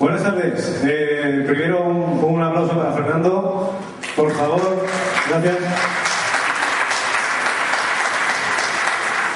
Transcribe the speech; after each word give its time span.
Buenas 0.00 0.22
tardes. 0.22 0.80
Eh, 0.82 1.44
primero 1.46 1.82
un, 1.82 2.24
un 2.24 2.42
aplauso 2.42 2.72
para 2.72 2.92
Fernando, 2.92 3.70
por 4.16 4.32
favor. 4.32 4.86
Gracias. 5.28 5.56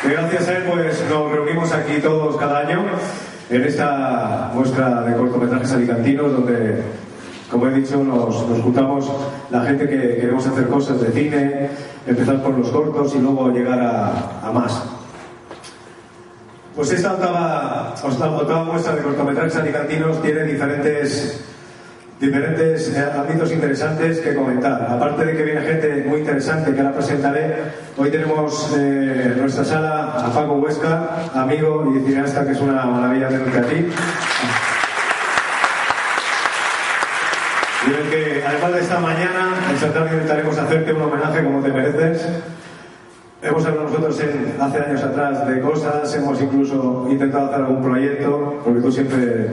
Gracias 0.05 0.49
a 0.49 0.57
él, 0.57 0.63
pues 0.73 1.05
nos 1.11 1.31
reunimos 1.31 1.71
aquí 1.71 2.01
todos 2.01 2.39
cada 2.39 2.61
año 2.61 2.83
en 3.51 3.63
esta 3.63 4.53
muestra 4.55 5.03
de 5.03 5.15
cortometrajes 5.15 5.71
alicantinos, 5.73 6.33
donde, 6.33 6.83
como 7.51 7.67
he 7.67 7.71
dicho, 7.75 8.03
nos, 8.03 8.49
nos 8.49 8.61
juntamos 8.63 9.13
la 9.51 9.65
gente 9.65 9.87
que 9.87 10.17
queremos 10.17 10.47
hacer 10.47 10.67
cosas 10.69 10.99
de 10.99 11.11
cine, 11.13 11.71
empezar 12.07 12.43
por 12.43 12.57
los 12.57 12.71
cortos 12.71 13.15
y 13.15 13.19
luego 13.19 13.51
llegar 13.51 13.81
a, 13.81 14.49
a 14.49 14.51
más. 14.51 14.94
Pues 16.75 16.91
esta 16.91 17.13
octava, 17.13 17.95
octava 18.03 18.65
muestra 18.65 18.97
de 18.97 19.03
cortometrajes 19.03 19.55
alicantinos 19.57 20.21
tiene 20.21 20.43
diferentes 20.43 21.41
diferentes 22.19 22.89
eh, 22.89 23.11
ámbitos 23.17 23.53
interesantes 23.53 24.19
que 24.19 24.35
comentar. 24.35 24.87
Aparte 24.91 25.25
de 25.25 25.37
que 25.37 25.43
viene 25.45 25.61
gente 25.61 26.05
muy 26.07 26.21
interesante 26.21 26.75
que 26.75 26.81
ahora 26.81 26.95
presentaré, 26.95 27.57
hoy 27.97 28.11
tenemos 28.11 28.73
eh, 28.77 29.33
en 29.35 29.41
nuestra 29.41 29.65
sala 29.65 30.15
a 30.17 30.33
Paco 30.33 30.55
Huesca, 30.55 31.31
amigo 31.35 31.93
y 31.95 32.05
cineasta 32.07 32.45
que 32.45 32.53
es 32.53 32.61
una 32.61 32.85
maravilla 32.87 33.29
tenerte 33.29 33.59
aquí. 33.59 33.89
Y 37.87 37.91
el 37.91 38.11
que, 38.11 38.45
además 38.45 38.73
de 38.73 38.81
esta 38.81 38.99
mañana, 38.99 39.51
esta 39.75 39.93
tarde 39.93 40.15
intentaremos 40.15 40.59
hacerte 40.59 40.93
un 40.93 41.03
homenaje 41.03 41.45
como 41.45 41.63
te 41.63 41.69
mereces. 41.69 42.27
Hemos 43.45 43.67
hablado 43.67 43.89
nosotros 43.89 44.21
en- 44.21 44.55
hace 44.61 44.79
años 44.79 45.03
atrás 45.03 45.47
de 45.47 45.61
cosas, 45.61 46.15
hemos 46.17 46.41
incluso 46.41 47.07
intentado 47.11 47.47
hacer 47.47 47.61
algún 47.61 47.83
proyecto, 47.83 48.61
porque 48.65 48.81
tú 48.81 48.91
siempre 48.91 49.49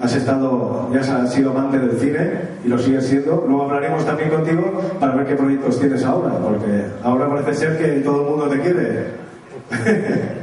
has 0.00 0.14
estado, 0.14 0.88
ya 0.92 1.00
has 1.00 1.32
sido 1.32 1.50
amante 1.50 1.78
del 1.78 1.98
cine 1.98 2.30
y 2.64 2.68
lo 2.68 2.78
sigues 2.78 3.06
siendo. 3.06 3.44
Luego 3.46 3.64
hablaremos 3.64 4.04
también 4.04 4.30
contigo 4.30 4.80
para 4.98 5.14
ver 5.14 5.26
qué 5.26 5.34
proyectos 5.36 5.78
tienes 5.78 6.04
ahora, 6.04 6.32
porque 6.38 6.84
ahora 7.04 7.28
parece 7.28 7.54
ser 7.54 7.78
que 7.78 8.00
todo 8.00 8.22
el 8.22 8.30
mundo 8.30 8.48
te 8.48 8.60
quiere. 8.60 9.06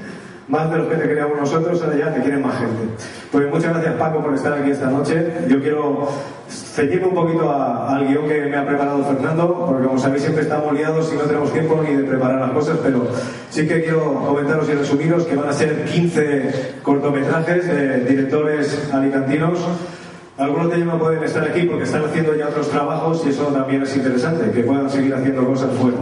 más 0.47 0.69
de 0.71 0.77
los 0.77 0.87
que 0.87 0.95
te 0.95 1.07
queríamos 1.07 1.37
nosotros, 1.39 1.81
ahora 1.81 1.97
ya 1.97 2.13
te 2.13 2.21
quieren 2.21 2.41
más 2.43 2.57
gente. 2.59 2.83
Pues 3.31 3.49
muchas 3.49 3.73
gracias 3.73 3.95
Paco 3.95 4.21
por 4.21 4.33
estar 4.35 4.53
aquí 4.53 4.71
esta 4.71 4.87
noche. 4.91 5.25
Yo 5.47 5.59
quiero 5.61 6.07
ceñirme 6.47 7.07
un 7.07 7.15
poquito 7.15 7.49
a- 7.49 7.95
al 7.95 8.07
guion 8.07 8.27
que 8.27 8.41
me 8.45 8.55
ha 8.57 8.65
preparado 8.65 9.03
Fernando, 9.03 9.65
porque 9.67 9.87
como 9.87 9.97
sabéis 9.99 10.21
siempre 10.23 10.43
estamos 10.43 10.71
liados 10.73 11.11
y 11.11 11.15
no 11.17 11.23
tenemos 11.23 11.51
tiempo 11.51 11.81
ni 11.87 11.95
de 11.95 12.03
preparar 12.03 12.39
las 12.41 12.51
cosas, 12.51 12.77
pero 12.83 13.07
sí 13.49 13.67
que 13.67 13.81
quiero 13.83 14.13
comentaros 14.25 14.69
y 14.69 14.73
resumiros 14.73 15.23
que 15.25 15.35
van 15.35 15.49
a 15.49 15.53
ser 15.53 15.85
15 15.85 16.75
cortometrajes 16.83 17.67
de 17.67 17.99
directores 18.01 18.89
alicantinos. 18.93 19.59
Algunos 20.37 20.69
de 20.69 20.75
ellos 20.75 20.87
no 20.87 20.99
pueden 20.99 21.23
estar 21.23 21.43
aquí 21.43 21.61
porque 21.63 21.85
están 21.85 22.03
haciendo 22.03 22.35
ya 22.35 22.49
otros 22.49 22.69
trabajos 22.69 23.23
y 23.25 23.29
eso 23.29 23.45
también 23.45 23.81
es 23.83 23.95
interesante, 23.95 24.51
que 24.51 24.63
puedan 24.63 24.89
seguir 24.89 25.15
haciendo 25.15 25.45
cosas 25.45 25.69
fuera. 25.79 25.97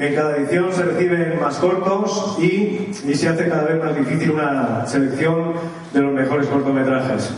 En 0.00 0.14
cada 0.14 0.34
edición 0.34 0.72
se 0.72 0.82
reciben 0.82 1.38
más 1.38 1.56
cortos 1.56 2.38
y, 2.40 2.90
y 3.04 3.14
se 3.14 3.28
hace 3.28 3.50
cada 3.50 3.64
vez 3.64 3.84
más 3.84 3.94
difícil 3.94 4.30
una 4.30 4.86
selección 4.86 5.52
de 5.92 6.00
los 6.00 6.14
mejores 6.14 6.46
cortometrajes. 6.46 7.30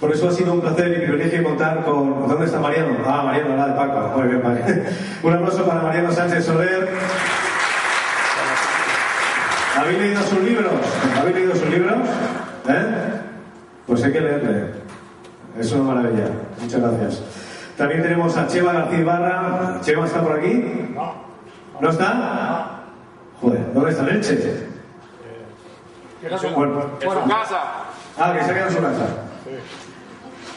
Por 0.00 0.12
eso 0.12 0.28
ha 0.28 0.32
sido 0.32 0.52
un 0.52 0.60
placer 0.60 0.98
y 0.98 1.06
privilegio 1.06 1.44
contar 1.44 1.84
con... 1.84 2.26
¿Dónde 2.26 2.46
está 2.46 2.58
Mariano? 2.58 2.96
Ah, 3.06 3.22
Mariano, 3.24 3.56
la 3.56 3.68
de 3.68 3.72
Paco. 3.74 4.16
Un 5.22 5.32
aplauso 5.32 5.64
para 5.64 5.80
Mariano 5.82 6.10
Sánchez 6.10 6.44
Soler. 6.44 6.88
¿Habéis 9.76 9.98
leído 10.00 10.22
sus 10.22 10.42
libros? 10.42 10.72
¿Habéis 11.20 11.36
leído 11.36 11.54
sus 11.54 11.68
libros? 11.68 11.98
¿Eh? 12.68 12.94
Pues 13.86 14.02
hay 14.02 14.12
que 14.12 14.20
leerle. 14.20 14.64
Es 15.56 15.70
una 15.70 15.94
maravilla. 15.94 16.30
Muchas 16.60 16.80
gracias. 16.80 17.22
También 17.76 18.02
tenemos 18.02 18.36
a 18.36 18.48
Cheva 18.48 18.72
García 18.72 18.98
Ibarra. 18.98 19.80
¿Cheva 19.82 20.04
está 20.04 20.20
por 20.20 20.36
aquí? 20.36 20.90
¿No 20.96 21.27
está? 21.90 22.80
Joder, 23.40 23.72
¿dónde 23.72 23.90
está 23.90 24.02
Leche? 24.02 24.66
Bueno, 26.54 26.82
En 27.00 27.10
su 27.10 27.28
casa. 27.28 27.60
Ah, 28.18 28.34
que 28.36 28.44
se 28.44 28.50
ha 28.50 28.54
quedado 28.54 28.70
en 28.70 28.76
su 28.76 28.82
casa. 28.82 29.06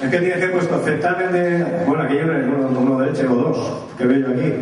Es 0.01 0.09
que 0.09 0.17
tiene 0.17 0.33
que 0.33 0.43
haber 0.43 0.51
puesto 0.53 0.79
certamen 0.79 1.31
de. 1.31 1.83
Bueno, 1.85 2.03
aquí 2.03 2.17
hay 2.17 2.23
uno, 2.23 2.79
uno 2.79 2.99
de 2.99 3.11
leche 3.11 3.27
o 3.27 3.35
dos, 3.35 3.83
que 3.97 4.05
veo 4.05 4.27
yo 4.27 4.33
aquí. 4.33 4.53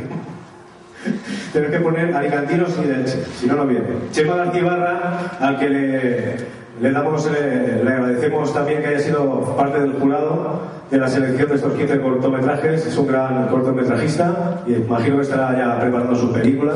Tienes 1.53 1.71
que 1.71 1.79
poner 1.79 2.13
alicantinos 2.13 2.77
y 2.77 2.87
de 2.87 2.97
leche, 2.97 3.25
si 3.37 3.47
no, 3.47 3.55
no 3.55 3.65
viene. 3.65 3.87
Chema 4.11 4.35
García 4.35 4.61
Ibarra, 4.61 5.19
al 5.39 5.57
que 5.57 5.69
le, 5.69 6.58
le 6.79 6.91
damos, 6.91 7.27
eh, 7.27 7.81
le 7.83 7.91
agradecemos 7.91 8.53
también 8.53 8.81
que 8.81 8.87
haya 8.87 8.99
sido 8.99 9.55
parte 9.57 9.79
del 9.79 9.93
jurado 9.93 10.61
de 10.89 10.97
la 10.97 11.07
selección 11.07 11.49
de 11.49 11.55
estos 11.55 11.73
15 11.73 11.99
cortometrajes. 11.99 12.85
Es 12.85 12.97
un 12.97 13.07
gran 13.07 13.47
cortometrajista 13.47 14.61
y 14.65 14.75
imagino 14.75 15.17
que 15.17 15.23
estará 15.23 15.57
ya 15.57 15.79
preparando 15.79 16.15
su 16.15 16.31
película, 16.31 16.73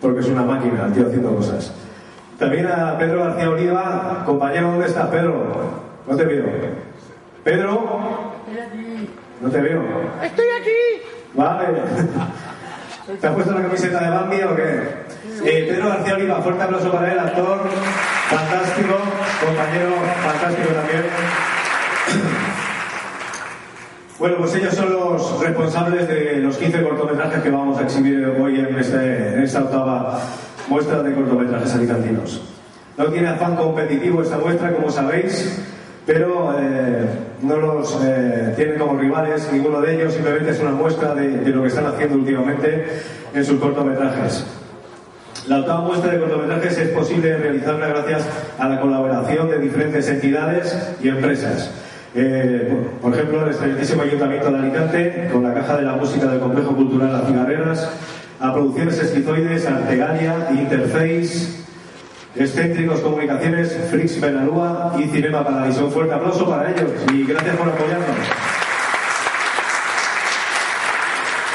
porque 0.00 0.20
es 0.20 0.28
una 0.28 0.42
máquina, 0.42 0.84
el 0.86 0.92
tío 0.92 1.06
haciendo 1.06 1.34
cosas. 1.34 1.72
También 2.38 2.66
a 2.66 2.98
Pedro 2.98 3.24
García 3.24 3.50
Oliva, 3.50 4.22
compañero, 4.26 4.72
¿dónde 4.72 4.86
estás, 4.86 5.08
Pedro? 5.08 5.52
No 6.06 6.16
te 6.16 6.24
veo. 6.24 6.44
Pedro, 7.42 8.00
no 9.40 9.50
te 9.50 9.60
veo. 9.60 9.82
Estoy 10.22 10.46
aquí. 10.60 11.02
Vale. 11.34 11.66
¿Te 13.20 13.26
has 13.26 13.34
puesto 13.34 13.52
la 13.52 13.62
camiseta 13.62 14.02
de 14.02 14.10
Bambi 14.10 14.42
o 14.42 14.56
qué? 14.56 14.82
Eh, 15.44 15.66
Pedro 15.68 15.88
García 15.90 16.14
Oliva, 16.14 16.40
fuerte 16.40 16.62
aplauso 16.62 16.90
para 16.90 17.12
él, 17.12 17.18
actor 17.18 17.60
fantástico, 18.30 18.96
compañero 19.44 19.90
fantástico 20.22 20.68
también. 20.74 21.04
Bueno, 24.16 24.36
pues 24.38 24.54
ellos 24.54 24.72
son 24.74 24.92
los 24.92 25.40
responsables 25.40 26.06
de 26.06 26.36
los 26.36 26.56
15 26.56 26.82
cortometrajes 26.84 27.42
que 27.42 27.50
vamos 27.50 27.78
a 27.78 27.82
exhibir 27.82 28.24
hoy 28.24 28.60
en, 28.60 28.78
este- 28.78 29.34
en 29.34 29.42
esta 29.42 29.64
octava 29.64 30.20
muestra 30.68 31.02
de 31.02 31.12
cortometrajes 31.12 31.74
alicantinos. 31.74 32.40
No 32.96 33.06
tiene 33.06 33.28
afán 33.28 33.56
competitivo 33.56 34.22
esta 34.22 34.38
muestra, 34.38 34.72
como 34.72 34.88
sabéis, 34.88 35.60
pero 36.06 36.54
eh, 36.60 37.06
no 37.42 37.56
los 37.56 37.98
eh, 38.04 38.52
tiene 38.56 38.74
como 38.74 38.98
rivales 38.98 39.50
ninguno 39.52 39.80
de 39.80 39.94
ellos, 39.94 40.14
simplemente 40.14 40.50
es 40.50 40.60
una 40.60 40.72
muestra 40.72 41.14
de, 41.14 41.28
de 41.38 41.50
lo 41.50 41.62
que 41.62 41.68
están 41.68 41.86
haciendo 41.86 42.16
últimamente 42.16 42.86
en 43.34 43.44
sus 43.44 43.58
cortometrajes. 43.60 44.46
La 45.46 45.58
octava 45.58 45.82
muestra 45.82 46.12
de 46.12 46.20
cortometrajes 46.20 46.78
es 46.78 46.88
posible 46.88 47.36
realizarla 47.36 47.88
gracias 47.88 48.26
a 48.58 48.68
la 48.68 48.80
colaboración 48.80 49.50
de 49.50 49.58
diferentes 49.58 50.08
entidades 50.08 50.94
y 51.02 51.08
empresas. 51.08 51.70
Eh, 52.14 52.72
por 53.02 53.12
ejemplo, 53.12 53.42
el 53.42 53.50
excelentísimo 53.50 54.02
Ayuntamiento 54.02 54.50
de 54.50 54.58
Alicante, 54.58 55.28
con 55.32 55.42
la 55.42 55.52
Caja 55.52 55.76
de 55.76 55.82
la 55.82 55.96
Música 55.96 56.26
del 56.26 56.40
Complejo 56.40 56.74
Cultural 56.74 57.12
Las 57.12 57.26
Cigarreras, 57.26 57.90
a 58.40 58.52
Producciones 58.54 58.98
Esquizoides, 59.00 59.66
Artegalia, 59.66 60.48
Interface, 60.52 61.63
Excéntricos 62.36 63.00
Comunicaciones, 63.00 63.78
Frix 63.90 64.20
Benalúa 64.20 64.96
y 64.98 65.04
Cinema 65.04 65.44
Paradiso. 65.44 65.86
Un 65.86 65.92
fuerte 65.92 66.14
aplauso 66.14 66.48
para 66.48 66.70
ellos 66.70 66.90
y 67.12 67.24
gracias 67.24 67.56
por 67.56 67.68
apoyarnos. 67.68 68.53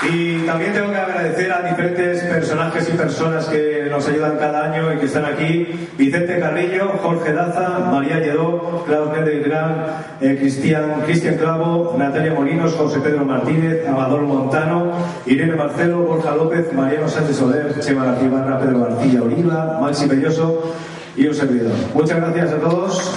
Y 0.01 0.45
también 0.45 0.71
tengo 0.71 0.91
que 0.91 0.97
agradecer 0.97 1.51
a 1.51 1.61
diferentes 1.61 2.23
personajes 2.23 2.87
y 2.87 2.97
personas 2.97 3.45
que 3.47 3.87
nos 3.89 4.07
ayudan 4.07 4.37
cada 4.37 4.71
año 4.71 4.93
y 4.93 4.97
que 4.97 5.07
están 5.07 5.25
aquí. 5.25 5.89
Vicente 5.97 6.39
Carrillo, 6.39 6.93
Jorge 7.03 7.33
Daza, 7.33 7.79
María 7.91 8.19
Lledó, 8.19 8.85
Claudio 8.87 9.11
Méndez 9.11 9.45
Gran, 9.45 9.85
eh, 10.21 10.37
Cristian, 10.39 11.01
Cristian 11.05 11.35
Clavo, 11.35 11.95
Natalia 11.97 12.33
Molinos, 12.33 12.75
José 12.75 13.01
Pedro 13.01 13.25
Martínez, 13.25 13.85
Amador 13.85 14.21
Montano, 14.21 14.93
Irene 15.25 15.55
Marcelo, 15.55 15.99
Borja 16.03 16.33
López, 16.33 16.71
Mariano 16.71 17.09
Sánchez 17.09 17.35
Soler, 17.35 17.77
Chema 17.81 18.05
García 18.05 18.29
Barra, 18.29 18.59
Pedro 18.59 18.79
García 18.79 19.21
Oliva, 19.21 19.79
Maxi 19.81 20.07
Belloso 20.07 20.75
y 21.17 21.27
un 21.27 21.35
servidor. 21.35 21.73
Muchas 21.93 22.21
gracias 22.21 22.53
a 22.53 22.57
todos. 22.57 23.13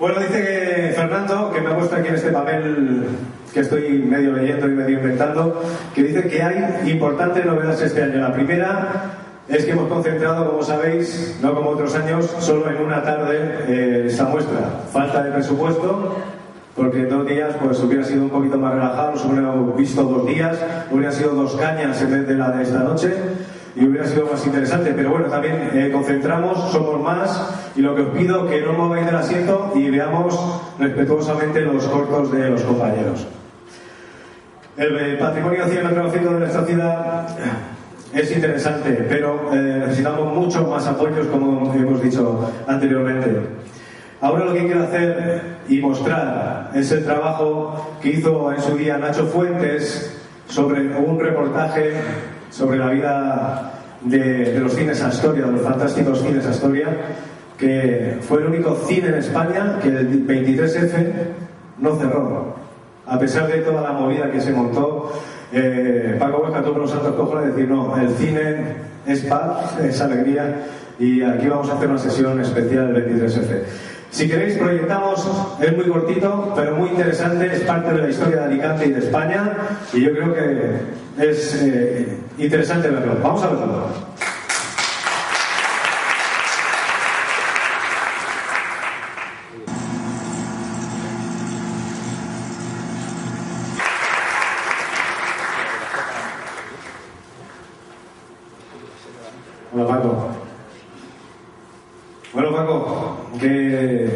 Bueno, 0.00 0.18
dice 0.18 0.94
Fernando, 0.96 1.52
que 1.52 1.60
me 1.60 1.68
ha 1.68 1.76
puesto 1.76 1.94
aquí 1.94 2.08
en 2.08 2.14
este 2.14 2.30
papel 2.30 3.04
que 3.52 3.60
estoy 3.60 3.98
medio 3.98 4.32
leyendo 4.32 4.66
y 4.66 4.70
medio 4.70 4.98
inventando, 4.98 5.60
que 5.94 6.04
dice 6.04 6.26
que 6.26 6.42
hay 6.42 6.90
importantes 6.90 7.44
novedades 7.44 7.82
este 7.82 8.04
año. 8.04 8.16
La 8.16 8.32
primera 8.32 9.10
es 9.46 9.62
que 9.66 9.72
hemos 9.72 9.88
concentrado, 9.88 10.52
como 10.52 10.62
sabéis, 10.62 11.38
no 11.42 11.54
como 11.54 11.68
otros 11.68 11.94
años, 11.96 12.34
solo 12.38 12.70
en 12.70 12.78
una 12.78 13.02
tarde 13.02 13.36
eh, 13.68 14.04
esta 14.06 14.24
muestra. 14.24 14.60
Falta 14.90 15.22
de 15.22 15.32
presupuesto, 15.32 16.16
porque 16.74 17.00
en 17.00 17.10
dos 17.10 17.26
días 17.26 17.54
pues 17.62 17.78
hubiera 17.80 18.02
sido 18.02 18.22
un 18.22 18.30
poquito 18.30 18.56
más 18.56 18.72
relajado, 18.72 19.10
nos 19.10 19.24
hubiéramos 19.26 19.76
visto 19.76 20.02
dos 20.02 20.26
días, 20.26 20.58
hubiera 20.90 21.12
sido 21.12 21.34
dos 21.34 21.56
cañas 21.56 22.00
en 22.00 22.10
vez 22.10 22.26
de 22.26 22.36
la 22.36 22.52
de 22.52 22.62
esta 22.62 22.78
noche 22.78 23.12
y 23.80 23.86
hubiera 23.86 24.06
sido 24.06 24.26
más 24.26 24.46
interesante. 24.46 24.92
Pero 24.94 25.10
bueno, 25.10 25.26
también 25.26 25.70
eh, 25.72 25.90
concentramos, 25.90 26.70
somos 26.70 27.00
más 27.00 27.72
y 27.74 27.80
lo 27.80 27.96
que 27.96 28.02
os 28.02 28.08
pido 28.10 28.46
que 28.46 28.60
no 28.60 28.74
mováis 28.74 29.06
del 29.06 29.16
asiento 29.16 29.72
y 29.74 29.88
veamos 29.88 30.38
respetuosamente 30.78 31.62
los 31.62 31.84
cortos 31.86 32.30
de 32.30 32.50
los 32.50 32.62
compañeros. 32.62 33.26
El, 34.76 34.96
eh, 34.98 35.16
patrimonio 35.18 35.66
cinematográfico 35.66 36.34
de 36.34 36.40
nuestra 36.40 36.64
ciudad 36.64 37.26
es 38.12 38.30
interesante, 38.32 39.06
pero 39.08 39.50
eh, 39.52 39.84
necesitamos 39.86 40.34
muchos 40.34 40.68
más 40.68 40.86
apoyos, 40.86 41.26
como 41.28 41.72
hemos 41.74 42.02
dicho 42.02 42.52
anteriormente. 42.66 43.40
Ahora 44.20 44.44
lo 44.44 44.52
que 44.52 44.66
quiero 44.66 44.82
hacer 44.82 45.42
y 45.68 45.78
mostrar 45.78 46.70
es 46.74 46.92
el 46.92 47.04
trabajo 47.04 47.96
que 48.02 48.10
hizo 48.10 48.52
en 48.52 48.60
su 48.60 48.76
día 48.76 48.98
Nacho 48.98 49.24
Fuentes 49.26 50.18
sobre 50.48 50.80
un 50.98 51.18
reportaje 51.18 51.94
sobre 52.50 52.78
la 52.78 52.90
vida 52.90 53.72
de, 54.02 54.58
los 54.60 54.74
cines 54.74 55.00
Astoria, 55.02 55.46
de 55.46 55.52
los 55.52 55.62
fantásticos 55.62 56.22
cines 56.22 56.46
Astoria, 56.46 56.88
que 57.58 58.18
fue 58.22 58.40
el 58.40 58.46
único 58.46 58.74
cine 58.86 59.08
en 59.08 59.14
España 59.14 59.78
que 59.82 59.88
el 59.88 60.26
23F 60.26 61.12
no 61.78 61.96
cerró. 61.96 62.54
A 63.06 63.18
pesar 63.18 63.48
de 63.48 63.58
toda 63.58 63.82
la 63.82 63.92
movida 63.92 64.30
que 64.30 64.40
se 64.40 64.52
montó, 64.52 65.12
eh, 65.52 66.16
Paco 66.18 66.42
Huesca 66.42 66.62
tuvo 66.62 66.78
los 66.78 66.90
santos 66.90 67.14
cojones 67.14 67.46
de 67.46 67.50
decir, 67.52 67.68
no, 67.68 67.96
el 67.96 68.08
cine 68.10 68.56
es 69.06 69.20
paz, 69.22 69.78
es 69.80 70.00
alegría, 70.00 70.56
y 70.98 71.22
aquí 71.22 71.48
vamos 71.48 71.68
a 71.70 71.74
hacer 71.74 71.88
una 71.88 71.98
sesión 71.98 72.40
especial 72.40 72.92
del 72.92 73.04
23F. 73.06 73.62
Si 74.10 74.28
queréis, 74.28 74.58
proyectamos, 74.58 75.26
es 75.60 75.76
muy 75.76 75.86
cortito, 75.86 76.52
pero 76.54 76.76
muy 76.76 76.90
interesante, 76.90 77.46
es 77.52 77.60
parte 77.60 77.92
de 77.94 78.02
la 78.02 78.10
historia 78.10 78.40
de 78.40 78.44
Alicante 78.44 78.86
y 78.86 78.90
de 78.90 78.98
España, 78.98 79.56
y 79.92 80.00
yo 80.00 80.12
creo 80.12 80.34
que 80.34 80.80
es 81.18 81.54
eh, 81.62 82.18
interesante 82.38 82.90
verlo. 82.90 83.16
Vamos 83.22 83.42
a 83.42 83.48
verlo. 83.48 84.10
Hola 99.72 99.86
Paco. 99.86 100.28
Bueno 102.32 102.52
Paco, 102.52 103.30
que 103.40 104.08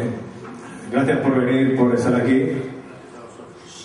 gracias 1.05 1.23
por 1.23 1.45
venir, 1.45 1.75
por 1.75 1.93
estar 1.93 2.15
aquí. 2.15 2.51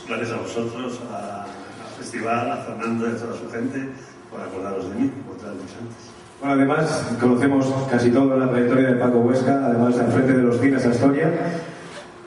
Gracias 0.08 0.30
a 0.30 0.36
vosotros, 0.36 1.00
al 1.12 1.98
festival, 1.98 2.50
a 2.50 2.56
Fernando 2.56 3.08
y 3.08 3.10
a 3.10 3.16
toda 3.16 3.36
su 3.36 3.50
gente, 3.50 3.88
por 4.30 4.40
acordaros 4.40 4.88
de 4.88 4.94
mí, 4.94 5.10
traerme 5.38 5.60
antes. 5.60 6.10
Bueno, 6.40 6.54
además 6.54 7.16
conocemos 7.20 7.66
casi 7.90 8.10
toda 8.10 8.36
la 8.36 8.48
trayectoria 8.48 8.88
de 8.88 8.94
Paco 8.94 9.18
Huesca, 9.18 9.66
además 9.66 9.98
al 9.98 10.10
frente 10.10 10.32
de 10.32 10.42
los 10.42 10.58
cines 10.60 10.86
Astoria, 10.86 11.30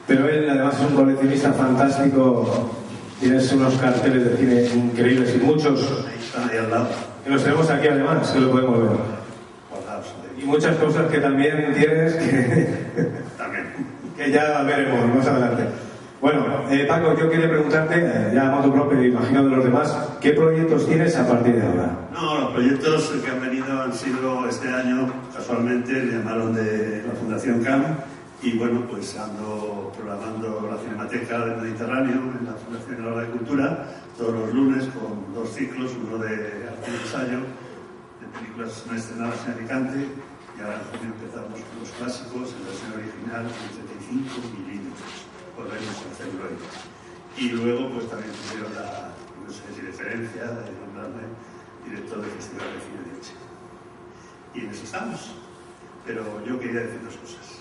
pero 0.07 0.29
él 0.29 0.47
además 0.47 0.75
es 0.79 0.87
un 0.87 0.95
coleccionista 0.95 1.51
fantástico, 1.53 2.69
tienes 3.19 3.51
unos 3.51 3.73
carteles 3.75 4.25
de 4.25 4.37
cine 4.37 4.85
increíbles 4.85 5.35
y 5.35 5.39
muchos. 5.39 6.05
Ahí 6.07 6.19
están 6.19 6.49
ahí 6.49 6.57
al 6.57 6.69
lado. 6.69 6.87
Que 7.23 7.31
los 7.31 7.43
tenemos 7.43 7.69
aquí 7.69 7.87
además, 7.87 8.29
que 8.29 8.39
lo 8.39 8.51
podemos 8.51 8.79
ver. 8.79 8.97
Y 10.37 10.45
muchas 10.45 10.75
cosas 10.75 11.09
que 11.09 11.17
también 11.19 11.73
tienes 11.73 12.13
que. 12.15 13.32
Ya 14.31 14.61
veremos 14.63 15.15
más 15.15 15.27
adelante. 15.27 15.65
Bueno, 16.21 16.45
eh, 16.69 16.85
Paco, 16.87 17.17
yo 17.17 17.29
quería 17.29 17.49
preguntarte, 17.49 17.95
eh, 17.97 18.31
ya 18.33 18.47
a 18.47 18.51
modo 18.51 18.73
propio, 18.73 19.03
imagino 19.03 19.43
de 19.43 19.49
los 19.49 19.63
demás, 19.65 19.93
¿qué 20.21 20.31
proyectos 20.31 20.87
tienes 20.87 21.17
a 21.17 21.27
partir 21.27 21.55
de 21.55 21.67
ahora? 21.67 21.89
No, 22.13 22.39
los 22.39 22.51
proyectos 22.51 23.11
que 23.23 23.29
han 23.29 23.41
venido 23.41 23.81
han 23.81 23.93
sido 23.93 24.47
este 24.47 24.69
año, 24.69 25.11
casualmente, 25.35 25.91
me 25.91 26.13
llamaron 26.13 26.53
de 26.55 27.03
la 27.05 27.13
Fundación 27.13 27.61
CAM 27.61 27.83
y 28.41 28.57
bueno, 28.57 28.85
pues 28.89 29.17
ando 29.17 29.91
programando 29.97 30.69
la 30.71 30.77
Cinemateca 30.77 31.45
del 31.45 31.61
Mediterráneo 31.61 32.21
en 32.39 32.45
la 32.45 32.53
Fundación 32.53 33.05
Hora 33.05 33.21
de 33.21 33.27
Cultura 33.27 33.85
todos 34.17 34.33
los 34.33 34.53
lunes 34.53 34.85
con 34.93 35.33
dos 35.33 35.49
ciclos, 35.49 35.91
uno 36.05 36.17
de 36.19 36.69
arte 36.69 36.91
y 36.91 36.95
ensayo, 37.03 37.39
de 38.21 38.27
películas 38.37 38.83
no 38.87 38.95
estrenadas 38.95 39.39
en 39.47 39.53
Alicante 39.53 40.07
y 40.55 40.61
ahora 40.61 40.81
en 41.01 41.07
empezamos 41.07 41.59
con 41.59 41.79
los 41.79 41.89
clásicos 41.97 42.53
en 42.53 42.65
versión 42.67 42.93
original 42.93 43.47
35 43.49 44.02
milímetros, 44.13 45.25
volvemos 45.57 45.97
a 45.97 46.11
hacerlo 46.11 46.43
hoy. 46.45 46.57
Y 47.37 47.49
luego 47.49 47.89
pues 47.93 48.09
también 48.09 48.31
tuvieron 48.31 48.73
la, 48.75 49.11
no 49.45 49.51
sé 49.51 49.61
si 49.73 49.81
referencia 49.81 50.43
de 50.43 50.71
nombrarme 50.79 51.23
director 51.85 52.21
del 52.21 52.31
Festival 52.31 52.67
de 52.73 52.79
Cine 52.79 53.01
de 53.03 53.17
Elche. 53.17 53.33
Y 54.53 54.59
en 54.59 54.69
eso 54.69 54.83
estamos. 54.83 55.35
Pero 56.05 56.45
yo 56.45 56.59
quería 56.59 56.81
decir 56.81 57.01
dos 57.03 57.15
cosas. 57.15 57.59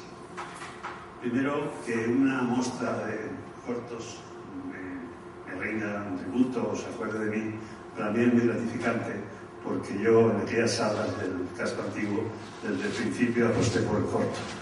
Primero, 1.20 1.72
que 1.86 2.06
una 2.08 2.42
muestra 2.42 3.06
de 3.06 3.30
cortos 3.64 4.18
me, 4.66 5.54
me 5.54 5.62
rinda 5.62 6.06
un 6.10 6.18
tributo 6.18 6.70
o 6.72 6.76
se 6.76 6.86
acuerde 6.86 7.26
de 7.26 7.36
mí, 7.36 7.54
para 7.96 8.10
mí 8.10 8.24
es 8.24 8.34
muy 8.34 8.46
gratificante, 8.46 9.20
porque 9.62 10.02
yo 10.02 10.32
en 10.32 10.40
aquellas 10.40 10.72
salas 10.72 11.16
del 11.20 11.46
casco 11.56 11.82
antiguo, 11.82 12.24
desde 12.62 12.88
el 12.88 12.92
principio 12.92 13.48
aposté 13.48 13.80
por 13.82 13.98
el 13.98 14.06
corto. 14.06 14.61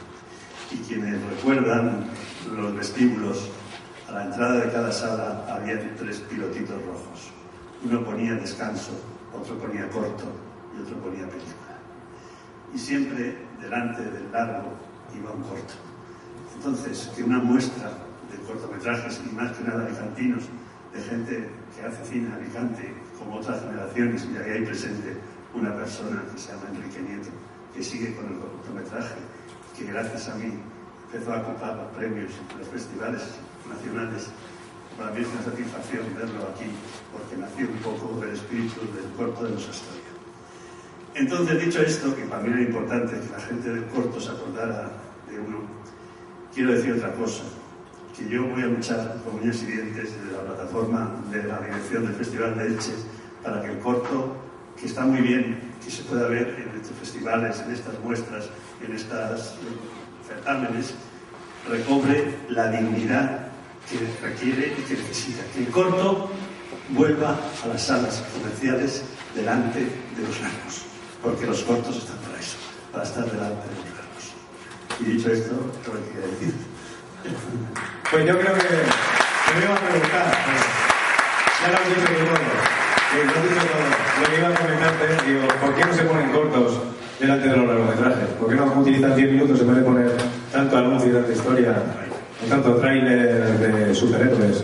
Y 0.71 0.77
quienes 0.87 1.21
recuerdan 1.23 2.07
los 2.55 2.75
vestíbulos, 2.75 3.51
a 4.09 4.13
la 4.13 4.25
entrada 4.25 4.55
de 4.65 4.73
cada 4.73 4.93
sala 4.93 5.45
había 5.49 5.79
tres 5.97 6.19
pilotitos 6.21 6.77
rojos. 6.85 7.31
Uno 7.85 8.05
ponía 8.05 8.35
descanso, 8.35 8.93
otro 9.33 9.59
ponía 9.59 9.89
corto 9.89 10.25
y 10.77 10.83
otro 10.83 10.97
ponía 10.99 11.27
película. 11.27 11.79
Y 12.75 12.79
siempre 12.79 13.37
delante 13.61 14.03
del 14.03 14.31
largo 14.33 14.73
iba 15.17 15.33
un 15.33 15.43
corto. 15.43 15.75
Entonces, 16.57 17.11
que 17.17 17.25
una 17.25 17.39
muestra 17.39 17.91
de 18.31 18.39
cortometrajes, 18.47 19.21
y 19.31 19.35
más 19.35 19.53
que 19.57 19.65
nada 19.65 19.87
alicantinos, 19.87 20.45
de 20.93 21.01
gente 21.03 21.49
que 21.75 21.87
hace 21.87 22.05
cine 22.05 22.27
en 22.29 22.33
Alicante, 22.33 22.95
como 23.19 23.37
otras 23.37 23.63
generaciones, 23.63 24.27
y 24.33 24.37
ahí 24.37 24.59
hay 24.59 24.65
presente 24.65 25.17
una 25.55 25.75
persona 25.75 26.23
que 26.33 26.39
se 26.39 26.53
llama 26.53 26.65
Enrique 26.75 27.01
Nieto, 27.01 27.31
que 27.75 27.83
sigue 27.83 28.15
con 28.15 28.27
el 28.27 28.39
cortometraje, 28.39 29.15
que 29.81 29.93
gracias 29.93 30.29
a 30.29 30.35
mí 30.35 30.53
empezó 31.07 31.33
a 31.33 31.41
ocupar 31.41 31.77
los 31.77 31.97
premios 31.97 32.31
en 32.53 32.59
los 32.59 32.69
festivales 32.69 33.23
nacionales. 33.67 34.29
Para 34.99 35.11
mí 35.13 35.23
es 35.23 35.29
una 35.29 35.43
satisfacción 35.43 36.05
verlo 36.15 36.49
aquí, 36.53 36.69
porque 37.13 37.37
nació 37.41 37.69
un 37.69 37.79
poco 37.79 38.21
del 38.21 38.35
espíritu 38.35 38.81
del 38.93 39.09
corto 39.17 39.45
de 39.45 39.51
los 39.51 39.69
Astoria. 39.69 40.13
Entonces, 41.15 41.65
dicho 41.65 41.81
esto, 41.81 42.15
que 42.15 42.25
para 42.25 42.43
mí 42.43 42.53
era 42.53 42.61
importante 42.61 43.19
que 43.19 43.33
la 43.33 43.41
gente 43.41 43.71
del 43.71 43.87
corto 43.87 44.21
se 44.21 44.31
acordara 44.31 44.93
de 45.31 45.41
uno, 45.41 45.61
quiero 46.55 46.73
decir 46.73 46.93
otra 46.93 47.15
cosa, 47.15 47.45
que 48.17 48.29
yo 48.29 48.45
voy 48.45 48.63
a 48.63 48.67
luchar 48.67 49.17
con 49.25 49.41
y 49.41 49.51
dientes 49.51 50.13
desde 50.13 50.37
la 50.37 50.45
plataforma 50.45 51.11
de 51.31 51.43
la 51.45 51.59
dirección 51.61 52.05
del 52.05 52.15
Festival 52.15 52.59
de 52.59 52.67
Elche 52.67 52.93
para 53.43 53.63
que 53.63 53.73
el 53.73 53.79
corto, 53.79 54.37
que 54.79 54.87
está 54.87 55.07
muy 55.07 55.23
bien, 55.23 55.70
que 55.85 55.91
se 55.91 56.03
pueda 56.05 56.29
ver 56.29 56.57
en 56.59 56.81
estos 56.81 56.97
festivales, 56.99 57.61
en 57.61 57.73
estas 57.73 57.99
muestras, 58.01 58.47
en 58.85 58.95
estos 58.95 59.55
certámenes, 60.27 60.95
recobre 61.69 62.37
la 62.49 62.71
dignidad 62.71 63.49
que 63.89 63.99
requiere 64.27 64.75
y 64.79 64.83
que 64.83 64.95
necesita. 64.95 65.43
Que 65.53 65.61
el 65.61 65.71
corto 65.71 66.31
vuelva 66.91 67.39
a 67.65 67.69
las 67.69 67.83
salas 67.83 68.23
comerciales 68.33 69.03
delante 69.35 69.81
de 69.81 70.23
los 70.27 70.41
largos, 70.41 70.83
porque 71.23 71.47
los 71.47 71.63
cortos 71.63 71.97
están 71.97 72.19
para 72.19 72.39
eso, 72.39 72.57
para 72.93 73.05
estar 73.05 73.25
delante 73.25 73.69
de 73.69 73.75
los 73.75 73.85
largos. 73.85 74.25
Y 75.01 75.05
dicho 75.05 75.31
esto, 75.33 75.53
lo 75.53 76.05
que 76.05 76.11
quería 76.13 76.27
decir. 76.27 76.55
Pues 78.11 78.27
yo 78.27 78.39
creo 78.39 78.55
que 78.55 78.69
me 79.55 79.65
iba 79.65 79.75
a 79.75 79.81
preguntar, 79.81 80.39
pero 80.47 80.61
ya 81.61 81.69
lo 81.71 81.77
has 81.77 81.89
dicho 81.89 82.25
todo. 82.25 82.90
Lo 83.11 84.31
que 84.31 84.39
iba 84.39 84.49
a 84.49 84.55
comentarte, 84.55 85.27
digo, 85.27 85.43
¿por 85.61 85.75
qué 85.75 85.85
no 85.85 85.93
se 85.93 86.05
ponen 86.05 86.31
cortos 86.31 86.79
delante 87.19 87.49
de 87.49 87.57
los 87.57 87.67
largometrajes? 87.67 88.29
¿Por 88.39 88.49
qué 88.49 88.55
no 88.55 88.81
utilizan 88.81 89.17
10 89.17 89.33
minutos 89.33 89.61
en 89.61 89.67
vez 89.67 89.77
de 89.79 89.83
poner 89.83 90.13
tanto 90.53 90.77
anuncio 90.77 91.11
y 91.11 91.15
tanta 91.15 91.33
historia, 91.33 91.83
tanto 92.49 92.77
tráiler 92.77 93.59
de 93.59 93.95
superhéroes? 93.97 94.63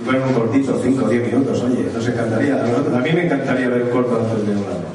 Y 0.00 0.02
poner 0.02 0.20
un 0.20 0.34
cortito, 0.34 0.80
5 0.82 1.04
o 1.04 1.08
10 1.08 1.32
minutos, 1.32 1.62
oye, 1.62 1.86
nos 1.94 2.08
encantaría. 2.08 2.56
A 2.56 3.00
mí 3.00 3.12
me 3.12 3.26
encantaría 3.26 3.68
ver 3.68 3.88
corto 3.90 4.20
antes 4.20 4.44
de 4.44 4.52
un 4.52 4.62
largo. 4.64 4.88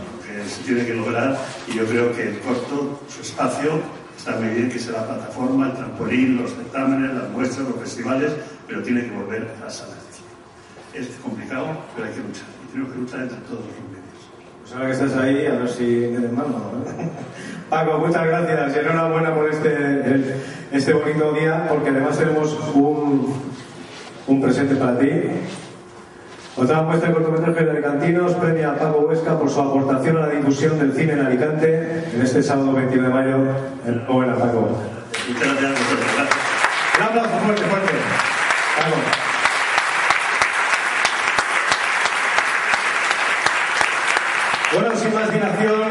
se 0.50 0.64
tiene 0.64 0.86
que 0.86 0.94
lograr 0.94 1.38
y 1.70 1.78
yo 1.78 1.86
creo 1.86 2.12
que 2.12 2.24
el 2.28 2.40
corto, 2.40 3.00
su 3.08 3.22
espacio, 3.22 3.80
está 4.18 4.36
muy 4.36 4.50
bien 4.50 4.70
que 4.70 4.80
sea 4.80 5.00
la 5.00 5.08
plataforma, 5.08 5.68
el 5.68 5.74
trampolín, 5.76 6.42
los 6.42 6.54
certámenes, 6.54 7.14
las 7.14 7.30
muestras, 7.30 7.70
los 7.70 7.80
festivales, 7.80 8.34
pero 8.68 8.84
tiene 8.84 9.06
que 9.06 9.12
volver 9.12 9.48
a 9.62 9.64
las 9.64 9.78
salas. 9.78 9.96
Es 10.94 11.08
complicado, 11.24 11.68
pero 11.96 12.06
hay 12.06 12.14
que 12.14 12.20
luchar 12.20 12.61
tenemos 12.72 12.94
que 12.94 13.00
luchar 13.00 13.20
entre 13.22 13.38
todos 13.40 13.60
los 13.60 13.76
medios. 13.90 14.02
Pues 14.62 14.74
ahora 14.74 14.86
que 14.88 14.92
estás 14.94 15.18
ahí, 15.18 15.46
a 15.48 15.52
ver 15.60 15.70
si 15.70 15.86
tienes 15.86 16.32
mano. 16.32 16.50
¿no? 16.50 16.84
Paco, 17.70 18.00
muchas 18.00 18.26
gracias 18.28 18.76
y 18.76 18.80
enhorabuena 18.80 19.34
por 19.34 19.50
este, 19.50 19.70
el- 19.74 20.36
este 20.72 20.94
bonito 20.94 21.34
día, 21.34 21.66
porque 21.70 21.90
además 21.90 22.18
tenemos 22.18 22.58
un, 22.74 23.34
un 24.28 24.42
presente 24.42 24.76
para 24.76 24.98
ti. 25.00 25.10
Otra 26.58 26.82
muestra 26.82 27.08
de 27.10 27.16
cortometraje 27.16 27.64
de 27.64 27.72
Alicantinos 27.72 28.34
premia 28.34 28.72
a 28.72 28.76
Paco 28.76 29.00
Huesca 29.08 29.40
por 29.40 29.50
su 29.50 29.62
aportación 29.62 30.18
a 30.18 30.22
la 30.22 30.28
difusión 30.28 30.78
del 30.80 30.92
cine 30.92 31.14
en 31.14 31.26
Alicante 31.26 32.04
en 32.14 32.22
este 32.22 32.44
sábado 32.44 32.74
21 32.74 33.08
de 33.08 33.14
mayo. 33.14 33.38
Enhorabuena, 33.88 34.36
Paco. 34.36 34.78
Muchas 35.30 35.48
a. 35.62 35.80
Gracias. 36.18 36.38
Un 36.98 37.04
aplauso 37.04 37.30
fuerte, 37.40 37.62
fuerte. 37.64 37.92
Paco. 38.78 39.31
Más 45.02 45.24
continuación 45.24 45.82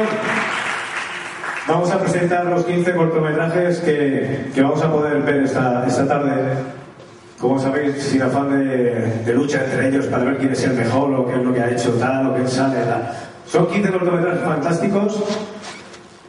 vamos 1.67 1.91
a 1.91 1.99
presentar 1.99 2.45
los 2.47 2.65
15 2.65 2.95
cortometrajes 2.95 3.81
que, 3.81 4.51
que 4.55 4.63
vamos 4.63 4.81
a 4.83 4.93
poder 4.93 5.21
ver 5.23 5.43
esta, 5.43 5.85
esta 5.85 6.07
tarde. 6.07 6.33
Como 7.41 7.59
sabéis, 7.59 8.01
sin 8.05 8.23
afán 8.23 8.51
de, 8.51 9.25
de 9.25 9.35
lucha 9.35 9.65
entre 9.65 9.89
ellos 9.89 10.07
para 10.07 10.25
ver 10.25 10.39
quién 10.39 10.53
es 10.53 10.63
el 10.63 10.75
mejor 10.75 11.13
o 11.13 11.27
qué 11.27 11.35
es 11.35 11.43
lo 11.43 11.53
que 11.53 11.61
ha 11.61 11.71
hecho 11.71 11.91
tal 11.95 12.29
o 12.29 12.35
qué 12.37 12.47
sale 12.47 12.85
tal. 12.85 13.11
Son 13.47 13.67
15 13.67 13.91
cortometrajes 13.91 14.45
fantásticos 14.45 15.25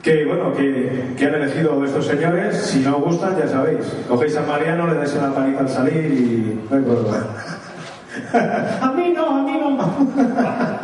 que, 0.01 0.25
bueno, 0.25 0.51
que, 0.53 1.13
que 1.15 1.25
han 1.27 1.35
elegido 1.35 1.85
estos 1.85 2.07
señores. 2.07 2.57
Si 2.57 2.79
no 2.79 2.97
os 2.97 3.03
gustan, 3.03 3.37
ya 3.37 3.47
sabéis. 3.47 3.85
Cogéis 4.09 4.35
a 4.37 4.41
Mariano, 4.41 4.87
le 4.87 4.95
dais 4.95 5.13
una 5.13 5.31
paliza 5.31 5.59
al 5.59 5.69
salir 5.69 6.03
y 6.03 6.67
no 6.67 6.77
hay 6.77 6.83
problema. 6.83 7.27
a 8.81 8.91
mí 8.93 9.13
no, 9.15 9.29
a 9.29 9.43
mí 9.43 9.59
no. 9.61 10.80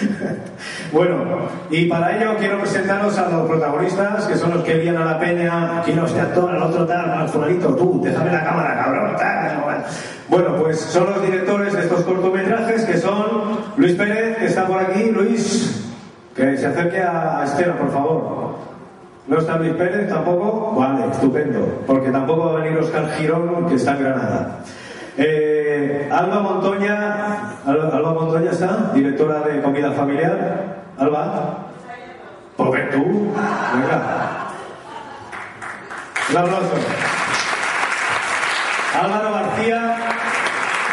Bueno, 0.92 1.48
y 1.70 1.86
para 1.86 2.16
ello 2.16 2.36
quiero 2.38 2.58
presentaros 2.58 3.16
a 3.16 3.28
los 3.28 3.48
protagonistas, 3.48 4.26
que 4.26 4.36
son 4.36 4.50
los 4.54 4.64
que 4.64 4.80
guían 4.80 4.96
a 4.96 5.04
la 5.04 5.18
peña. 5.18 5.78
Aquí 5.78 5.92
no 5.92 6.04
este 6.04 6.20
actor, 6.20 6.54
el 6.54 6.62
otro 6.62 6.84
tal, 6.84 7.10
al 7.10 7.28
fulanito, 7.28 7.74
tú, 7.76 8.00
déjame 8.02 8.32
la 8.32 8.44
cámara, 8.44 8.82
cabrón. 8.82 9.16
Bueno, 10.28 10.56
pues 10.56 10.78
son 10.78 11.06
los 11.06 11.22
directores 11.22 11.72
de 11.72 11.80
estos 11.80 12.04
cortometrajes, 12.04 12.84
que 12.84 12.98
son 12.98 13.58
Luis 13.76 13.94
Pérez, 13.94 14.38
que 14.38 14.46
está 14.46 14.66
por 14.66 14.78
aquí. 14.78 15.10
Luis, 15.10 15.90
que 16.34 16.56
se 16.56 16.66
acerque 16.66 17.00
a 17.00 17.42
Estela, 17.44 17.76
por 17.76 17.90
favor. 17.92 18.54
¿No 19.26 19.38
está 19.38 19.56
Luis 19.56 19.74
Pérez 19.74 20.08
tampoco? 20.08 20.74
Vale, 20.76 21.06
estupendo. 21.12 21.82
Porque 21.86 22.10
tampoco 22.10 22.46
va 22.46 22.58
a 22.58 22.62
venir 22.62 22.78
Oscar 22.78 23.10
Girón, 23.12 23.66
que 23.68 23.74
está 23.74 23.96
en 23.96 24.04
Granada. 24.04 24.58
Eh, 25.22 26.08
Alba 26.10 26.40
Montoya, 26.40 27.58
Alba, 27.66 27.94
Alba 27.94 28.14
Montoya 28.14 28.52
está, 28.52 28.90
directora 28.94 29.40
de 29.40 29.60
comida 29.60 29.92
familiar. 29.92 30.80
Alba, 30.98 31.58
¿por 32.56 32.74
qué 32.74 32.82
tú? 32.84 33.30
Venga. 33.34 34.48
Un 36.30 36.36
aplauso. 36.38 36.72
Álvaro 38.98 39.32
García, 39.32 39.96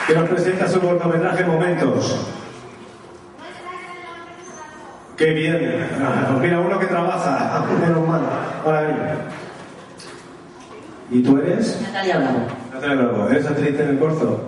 que 0.07 0.13
nos 0.13 0.29
presenta 0.29 0.67
su 0.67 0.81
cortometraje 0.81 1.45
Momentos. 1.45 2.27
Qué 5.15 5.31
bien. 5.31 5.87
Pues 6.27 6.41
mira, 6.41 6.59
uno 6.59 6.77
que 6.77 6.85
trabaja. 6.85 7.63
Menos 7.79 8.05
mal. 8.05 8.21
Ven. 8.65 8.97
¿Y 11.11 11.23
tú 11.23 11.37
eres? 11.37 11.81
Natalia 11.81 12.17
Bravo. 12.17 12.56
¿Eres 13.29 13.45
actriz 13.45 13.79
en 13.79 13.89
el 13.89 13.99
corto? 13.99 14.41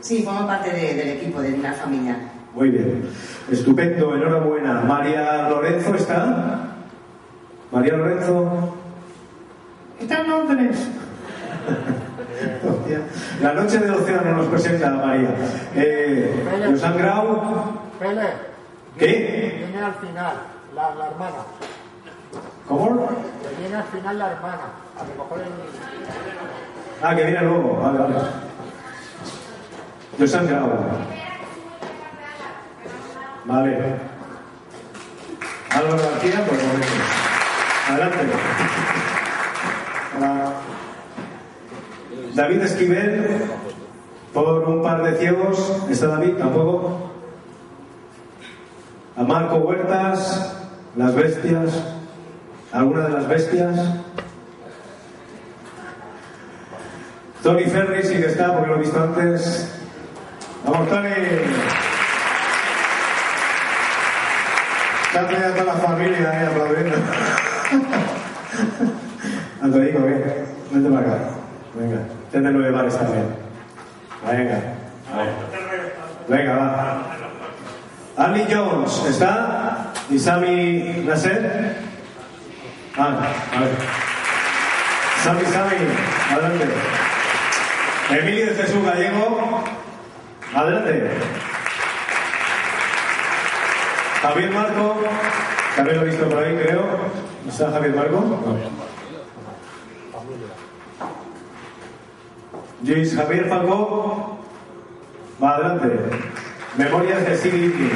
Sí, 0.00 0.22
formo 0.22 0.46
parte 0.46 0.70
de- 0.70 0.94
del 0.94 1.08
equipo 1.10 1.40
de 1.40 1.56
la 1.58 1.72
familia. 1.72 2.16
Muy 2.54 2.70
bien. 2.70 3.08
Estupendo, 3.50 4.14
enhorabuena. 4.14 4.80
María 4.80 5.48
Lorenzo 5.48 5.94
está. 5.94 6.60
María 7.70 7.94
Lorenzo. 7.96 8.74
¿Está 10.00 10.20
en 10.20 10.28
Londres? 10.30 10.88
La 13.40 13.52
noche 13.54 13.78
del 13.78 13.94
océano 13.94 14.36
nos 14.36 14.46
presenta 14.46 14.90
María. 14.90 15.34
Eh, 15.74 16.66
Josan 16.70 16.98
Grau. 16.98 17.40
Pele, 17.98 18.22
¿Qué? 18.98 19.64
viene 19.70 19.84
al 19.86 19.94
final, 19.94 20.34
la, 20.74 20.94
la 20.96 21.06
hermana. 21.06 21.36
¿Cómo? 22.68 23.08
Viene 23.60 23.76
al 23.76 23.84
final 23.84 24.18
la 24.18 24.32
hermana, 24.32 24.64
a 24.98 25.04
recoger 25.04 25.46
el... 25.46 25.52
Ah, 27.02 27.16
que 27.16 27.24
viene 27.24 27.40
luego. 27.42 27.80
Vale, 27.82 27.98
vale. 27.98 28.14
Josan 30.18 30.46
Grau. 30.46 30.70
Vale. 33.44 33.78
Álvaro 35.70 35.96
García, 35.96 36.44
por 36.46 36.58
el 36.58 36.66
momento. 36.66 36.86
Adelante. 37.90 38.18
David 42.34 42.62
Esquivel, 42.62 43.42
por 44.32 44.68
un 44.68 44.82
par 44.82 45.02
de 45.02 45.18
ciegos. 45.18 45.82
¿Está 45.90 46.06
David? 46.06 46.36
Tampoco. 46.38 47.10
A 49.16 49.22
Marco 49.24 49.56
Huertas, 49.56 50.56
Las 50.96 51.14
Bestias. 51.14 51.82
¿Alguna 52.72 53.08
de 53.08 53.10
las 53.10 53.28
bestias? 53.28 53.76
Tony 57.42 57.64
Ferry 57.64 58.02
sí 58.04 58.14
que 58.14 58.26
está, 58.26 58.52
porque 58.52 58.68
lo 58.68 58.76
he 58.76 58.80
visto 58.80 59.02
antes. 59.02 59.68
Vamos, 60.64 60.88
Tony. 60.88 61.08
Está 65.06 65.30
ya 65.30 65.50
toda 65.50 65.64
la 65.64 65.74
familia 65.74 66.30
ahí 66.30 66.46
aplaudiendo. 66.46 66.96
Antonio, 69.62 70.06
¿qué? 70.06 70.44
Vente 70.70 70.90
para 70.90 71.06
acá. 71.06 71.18
Venga, 71.74 71.98
ten 72.30 72.44
de 72.44 72.52
nueve 72.52 72.70
bares 72.70 72.96
también. 72.96 73.24
Venga. 74.26 74.60
Venga, 76.28 76.56
va. 76.56 77.02
Andy 78.24 78.44
Jones, 78.50 79.02
¿está? 79.08 79.92
¿Y 80.10 80.18
Sammy 80.18 81.04
Nasser? 81.06 81.76
Ah, 82.96 83.18
a 83.54 83.60
ver. 83.60 83.70
Sammy, 85.22 85.44
Sammy, 85.46 85.76
adelante. 86.30 86.66
Emilio 88.10 88.46
Jesús 88.54 88.84
Gallego, 88.84 89.64
adelante. 90.54 91.10
Javier 94.20 94.50
Marco, 94.50 94.96
también 95.76 95.96
lo 95.96 96.02
he 96.02 96.10
visto 96.10 96.28
por 96.28 96.44
ahí, 96.44 96.56
creo. 96.56 96.84
¿Está 97.48 97.70
Javier 97.70 97.94
Marco? 97.94 98.20
No. 98.20 98.82
Luis 102.84 103.16
Javier 103.16 103.48
Falcó, 103.48 104.38
adelante. 105.40 105.88
Memorias 106.76 107.24
de 107.26 107.36
Sigli 107.36 107.92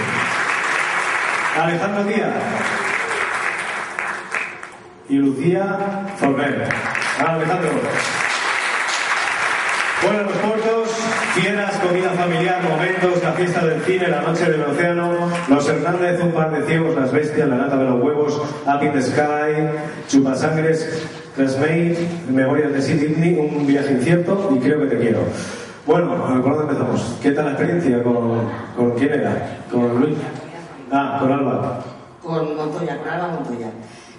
Alejandro 1.60 2.04
Díaz. 2.04 2.34
Y 5.08 5.14
Lucía 5.16 6.06
Former. 6.16 6.68
Ah, 7.18 7.34
Alejandro. 7.34 7.70
Bueno, 10.02 10.22
los 10.24 10.32
cortos, 10.32 10.88
fieras, 11.34 11.76
comida 11.78 12.10
familiar, 12.10 12.62
momentos, 12.62 13.22
la 13.22 13.32
fiesta 13.32 13.64
del 13.64 13.80
cine, 13.82 14.08
la 14.08 14.20
noche 14.20 14.44
del 14.50 14.62
océano, 14.62 15.12
los 15.48 15.68
Hernández, 15.68 16.20
un 16.22 16.32
par 16.32 16.50
de 16.52 16.66
ciegos, 16.66 16.94
las 16.94 17.10
bestias, 17.10 17.48
la 17.48 17.56
nata 17.56 17.76
de 17.76 17.84
los 17.84 18.02
huevos, 18.02 18.40
Up 18.66 18.82
in 18.82 18.92
the 18.92 19.02
Sky, 19.02 19.68
Chupasangres, 20.08 21.02
Classmate, 21.34 21.96
Memorias 22.30 22.72
de 22.72 22.82
Sidney, 22.82 23.38
un 23.38 23.66
viaje 23.66 23.92
incierto 23.92 24.50
y 24.54 24.58
creo 24.58 24.80
que 24.80 24.86
te 24.86 24.98
quiero. 24.98 25.20
Bueno, 25.86 26.14
¿por 26.42 26.56
dónde 26.56 26.72
empezamos? 26.72 27.16
¿Qué 27.22 27.30
tal 27.30 27.46
la 27.46 27.50
experiencia? 27.52 28.02
¿Con, 28.02 28.50
con 28.76 28.90
quién 28.98 29.12
era? 29.14 29.60
¿Con 29.70 30.00
Luis? 30.00 30.16
Ah, 30.92 31.16
con 31.20 31.32
Alba. 31.32 31.80
Con 32.22 32.56
Montoya, 32.56 32.98
con 32.98 33.08
Alba 33.08 33.28
Montoya. 33.28 33.70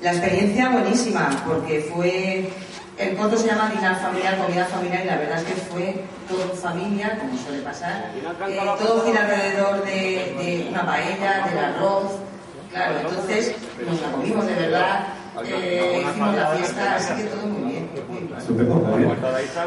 La 0.01 0.11
experiencia 0.11 0.69
buenísima, 0.69 1.29
porque 1.45 1.81
fue. 1.93 2.49
El 2.97 3.15
corto 3.15 3.37
se 3.37 3.45
llama 3.47 3.69
Dinar 3.69 3.99
Familiar, 4.01 4.37
Comida 4.37 4.65
Familiar, 4.65 5.03
y 5.03 5.07
la 5.07 5.17
verdad 5.17 5.37
es 5.37 5.43
que 5.43 5.53
fue 5.53 6.03
todo 6.27 6.53
familia, 6.55 7.17
como 7.19 7.37
suele 7.37 7.61
pasar. 7.61 8.11
Eh, 8.15 8.59
todo 8.79 9.05
gira 9.05 9.21
alrededor 9.21 9.85
de, 9.85 9.91
de 10.39 10.67
una 10.71 10.83
paella, 10.85 11.45
del 11.47 11.57
arroz. 11.59 12.13
Claro, 12.71 12.99
entonces 12.99 13.55
nos 13.85 14.01
la 14.01 14.11
comimos 14.11 14.45
de 14.47 14.55
verdad. 14.55 15.07
eh, 15.45 16.03
hicimos 16.09 16.35
la 16.35 16.47
fiesta, 16.47 16.95
así 16.95 17.13
que 17.15 17.23
todo 17.25 17.45
muy 17.45 17.71
bien. 17.71 17.89
Muy 18.09 18.17
bien. 18.21 18.35
Estupendo, 18.39 18.75
muy 18.75 18.99
bien. 19.03 19.15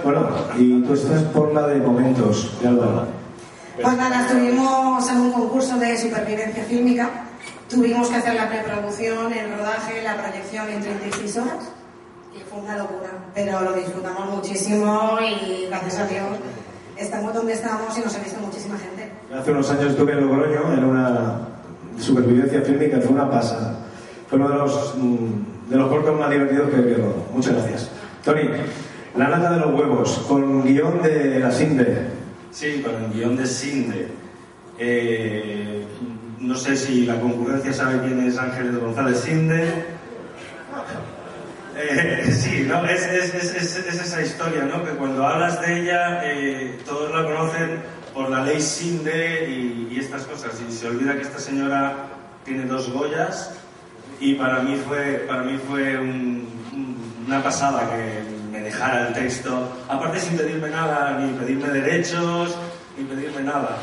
Bueno, 0.03 0.29
y 0.59 0.83
tú 0.83 0.95
estás 0.95 1.23
por 1.25 1.55
la 1.55 1.69
de 1.69 1.77
momentos, 1.77 2.61
de 2.61 2.69
Alba. 2.69 3.07
Pues 3.81 3.97
nada, 3.97 4.23
estuvimos 4.23 5.09
en 5.09 5.21
un 5.21 5.33
concurso 5.33 5.77
de 5.79 5.97
supervivencia 5.97 6.65
fílmica. 6.65 7.09
Tuvimos 7.69 8.09
que 8.09 8.17
hacer 8.17 8.35
la 8.35 8.49
preproducción, 8.49 9.33
el 9.33 9.57
rodaje, 9.57 10.03
la 10.03 10.17
proyección 10.17 10.69
en 10.69 10.83
36 10.83 11.37
horas. 11.39 11.71
Y 12.35 12.41
fue 12.49 12.61
una 12.61 12.77
locura. 12.77 13.11
Pero 13.35 13.61
lo 13.63 13.73
disfrutamos 13.73 14.37
muchísimo 14.37 15.19
y 15.21 15.67
gracias 15.67 15.99
a 15.99 16.07
Dios 16.07 16.39
estamos 16.97 17.35
donde 17.35 17.55
estamos 17.55 17.97
y 17.97 18.01
nos 18.03 18.15
ha 18.15 18.19
visto 18.19 18.41
muchísima 18.41 18.77
gente. 18.79 19.11
Hace 19.35 19.51
unos 19.53 19.71
años 19.71 19.87
estuve 19.87 20.13
en 20.13 20.21
Logroño 20.27 20.73
en 20.75 20.85
una 20.85 21.49
supervivencia 21.99 22.61
fílmica, 22.63 23.01
fue 23.01 23.13
una 23.13 23.31
pasada. 23.31 23.79
Fue 24.29 24.39
uno 24.39 24.49
de 24.49 24.55
los, 24.57 24.95
mm, 24.97 25.71
de 25.71 25.77
los 25.77 25.89
cortos 25.89 26.19
más 26.19 26.31
divertidos 26.31 26.71
que 26.71 26.77
he 26.77 26.95
rodado. 26.95 27.27
Muchas 27.33 27.55
gracias. 27.55 27.91
Tony, 28.25 28.51
La 29.17 29.27
nata 29.27 29.55
de 29.55 29.61
los 29.61 29.75
huevos, 29.75 30.25
con 30.29 30.63
guion 30.65 31.03
de 31.03 31.41
la 31.41 31.51
Sinde. 31.51 32.07
Sí, 32.53 32.81
con 32.81 32.95
el 32.95 33.13
guion 33.13 33.37
de 33.37 33.45
Sinde. 33.45 34.09
Eh, 34.79 35.85
no 36.39 36.55
sé 36.55 36.77
si 36.77 37.07
la 37.07 37.21
concurrencia 37.21 37.73
sabe 37.73 38.01
quién 38.07 38.21
es 38.21 38.39
Ángeles 38.39 38.79
González 38.79 39.19
Sinde. 39.19 39.85
Eh, 41.83 42.33
sí, 42.33 42.65
¿no? 42.69 42.85
es, 42.85 43.03
es, 43.07 43.35
es, 43.35 43.55
es, 43.55 43.77
es 43.87 44.01
esa 44.01 44.23
historia, 44.23 44.65
¿no? 44.65 44.85
Que 44.85 44.91
cuando 44.93 45.27
hablas 45.27 45.61
de 45.63 45.81
ella, 45.83 46.21
eh, 46.25 46.79
todos 46.87 47.15
la 47.15 47.25
conocen 47.25 47.83
por 48.13 48.29
la 48.29 48.45
ley 48.45 48.61
Sinde 48.61 49.49
y, 49.49 49.89
y 49.95 49.99
estas 49.99 50.23
cosas. 50.25 50.61
Y 50.69 50.73
se 50.73 50.89
olvida 50.89 51.15
que 51.15 51.23
esta 51.23 51.39
señora 51.39 51.95
tiene 52.45 52.65
dos 52.65 52.91
Goyas 52.93 53.53
y 54.21 54.35
para 54.35 54.61
mí 54.61 54.77
fue, 54.87 55.25
para 55.29 55.43
mí 55.43 55.59
fue 55.69 55.99
un- 55.99 56.49
un- 56.73 57.25
una 57.27 57.43
pasada 57.43 57.89
que 57.91 58.23
me 58.53 58.61
dejara 58.61 59.09
el 59.09 59.15
texto, 59.15 59.73
aparte 59.89 60.19
sin 60.21 60.37
pedirme 60.37 60.69
nada, 60.71 61.17
ni 61.19 61.33
pedirme 61.39 61.69
derechos, 61.69 62.57
ni 62.99 63.05
pedirme 63.05 63.43
nada. 63.43 63.79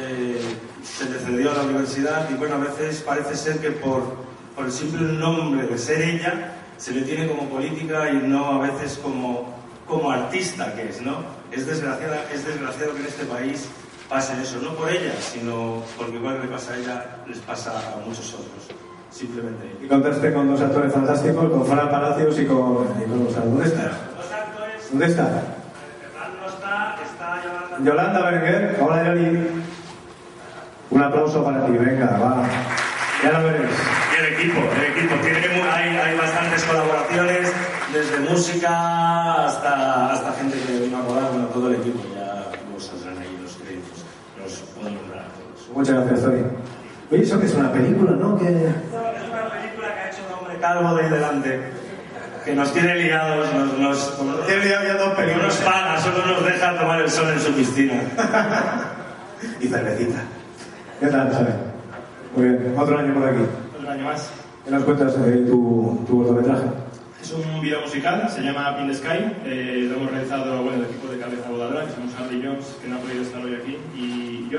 Eh, 0.00 0.40
se 0.84 1.04
le 1.10 1.18
cedió 1.18 1.50
a 1.50 1.54
la 1.54 1.62
universidad 1.64 2.28
y 2.30 2.34
bueno, 2.34 2.54
a 2.54 2.58
veces 2.58 3.00
parece 3.02 3.34
ser 3.36 3.58
que 3.58 3.70
por, 3.72 4.16
por 4.60 4.66
el 4.66 4.72
simple 4.74 5.00
nombre 5.14 5.66
de 5.66 5.78
ser 5.78 6.02
ella, 6.02 6.52
se 6.76 6.92
le 6.92 7.00
tiene 7.00 7.26
como 7.26 7.48
política 7.48 8.10
y 8.10 8.16
no 8.16 8.60
a 8.62 8.66
veces 8.66 9.00
como, 9.02 9.54
como 9.88 10.10
artista 10.10 10.74
que 10.74 10.90
es, 10.90 11.00
¿no? 11.00 11.16
Es, 11.50 11.66
desgraciada, 11.66 12.24
es 12.30 12.44
desgraciado 12.44 12.92
que 12.92 13.00
en 13.00 13.06
este 13.06 13.24
país 13.24 13.70
pase 14.10 14.34
eso, 14.42 14.58
no 14.60 14.74
por 14.74 14.90
ella, 14.90 15.14
sino 15.18 15.82
porque 15.96 16.16
igual 16.16 16.42
que 16.42 16.46
le 16.46 16.52
pasa 16.52 16.74
a 16.74 16.76
ella, 16.76 17.04
les 17.26 17.38
pasa 17.38 17.72
a 17.72 18.06
muchos 18.06 18.34
otros. 18.34 18.68
Simplemente. 19.10 19.74
Y 19.82 19.88
contaste 19.88 20.30
con 20.30 20.50
dos 20.50 20.60
actores 20.60 20.92
fantásticos, 20.92 21.48
con 21.50 21.64
Fran 21.64 21.88
Palacios 21.90 22.38
y 22.38 22.44
con... 22.44 22.84
y 23.00 23.08
con- 23.08 23.26
o 23.28 23.30
sea, 23.30 23.40
¿Dónde 23.40 23.64
está? 23.64 23.84
Los 24.18 24.30
actores, 24.30 24.90
¿Dónde 24.90 25.06
está? 25.06 25.24
Fernando 25.24 26.38
no 26.38 26.48
está, 26.48 26.96
está 27.02 27.42
Yolanda. 27.42 27.78
Yolanda 27.82 28.30
Berenguer. 28.30 28.78
Hola, 28.82 29.04
Yoli. 29.06 29.48
Un 30.90 31.02
aplauso 31.02 31.42
para 31.42 31.64
ti, 31.64 31.72
venga, 31.72 32.18
va. 32.18 32.46
Ya 33.22 33.32
lo 33.38 33.44
veréis. 33.44 33.70
Y 34.12 34.18
el 34.18 34.32
equipo, 34.34 34.60
el 34.76 34.84
equipo. 34.92 35.14
Tiene 35.22 35.62
hay, 35.70 35.96
hay 35.96 36.16
bastantes 36.16 36.64
colaboraciones, 36.64 37.52
desde 37.92 38.20
música 38.20 39.44
hasta, 39.44 40.12
hasta 40.12 40.32
gente 40.32 40.58
que 40.58 40.80
vino 40.80 40.98
a 40.98 41.02
rodar, 41.02 41.30
bueno, 41.32 41.46
todo 41.48 41.68
el 41.68 41.76
equipo. 41.76 42.00
Ya 42.14 42.46
luego 42.64 42.80
saldrán 42.80 43.18
ahí 43.18 43.38
los 43.42 43.52
créditos. 43.56 44.04
Los 44.38 44.52
puedo 44.74 44.90
nombrar 44.90 45.20
a 45.20 45.28
todos. 45.28 45.68
Muchas 45.76 45.96
gracias, 45.96 46.22
Tony. 46.22 46.42
Oye, 47.10 47.22
eso 47.22 47.40
que 47.40 47.46
es 47.46 47.54
una 47.54 47.72
película, 47.72 48.12
¿no? 48.12 48.38
Que... 48.38 48.46
Es 48.46 48.52
una 48.52 49.50
película 49.50 49.94
que 49.94 50.00
ha 50.00 50.08
hecho 50.08 50.22
un 50.26 50.38
hombre 50.38 50.58
calvo 50.58 50.94
de 50.94 51.02
ahí 51.02 51.10
delante, 51.10 51.60
que 52.44 52.54
nos 52.54 52.72
tiene 52.72 52.94
liados, 52.94 53.52
nos, 53.52 53.78
nos, 53.78 54.46
Tiene 54.46 54.64
liado 54.64 54.86
ya 54.86 54.94
dos 54.94 55.08
no 55.08 55.16
películas. 55.16 55.46
nos 55.46 55.56
paga, 55.56 56.00
solo 56.00 56.24
nos 56.24 56.44
deja 56.44 56.78
tomar 56.78 57.00
el 57.00 57.10
sol 57.10 57.28
en 57.30 57.40
su 57.40 57.52
piscina. 57.52 58.02
Y 59.58 59.68
cervecita. 59.68 60.20
¿Qué 61.00 61.06
tal, 61.06 61.32
Sara? 61.32 61.69
Muy 62.36 62.48
bien. 62.48 62.74
Otro 62.78 62.98
año 62.98 63.14
por 63.14 63.24
aquí. 63.28 63.42
Otro 63.76 63.90
año 63.90 64.04
más. 64.04 64.30
¿Qué 64.64 64.70
nos 64.70 64.84
cuentas 64.84 65.24
de 65.24 65.36
tu, 65.46 65.98
tu 66.06 66.18
cortometraje? 66.18 66.66
Es 67.20 67.32
un 67.32 67.60
video 67.60 67.80
musical, 67.82 68.28
se 68.30 68.40
llama 68.42 68.76
Pin 68.76 68.88
the 68.88 68.94
Sky. 68.94 69.18
eh, 69.44 69.86
lo 69.90 69.96
hemos 69.96 70.10
realizado 70.10 70.62
bueno, 70.62 70.78
el 70.78 70.84
equipo 70.84 71.08
de 71.12 71.18
Cabeza 71.18 71.50
Voladora, 71.50 71.84
que 71.86 71.92
somos 71.92 72.14
Harry 72.18 72.40
Jones, 72.42 72.76
que 72.80 72.88
no 72.88 72.96
ha 72.96 72.98
podido 73.00 73.22
estar 73.22 73.44
hoy 73.44 73.54
aquí, 73.56 73.76
y 73.94 74.48
yo. 74.50 74.58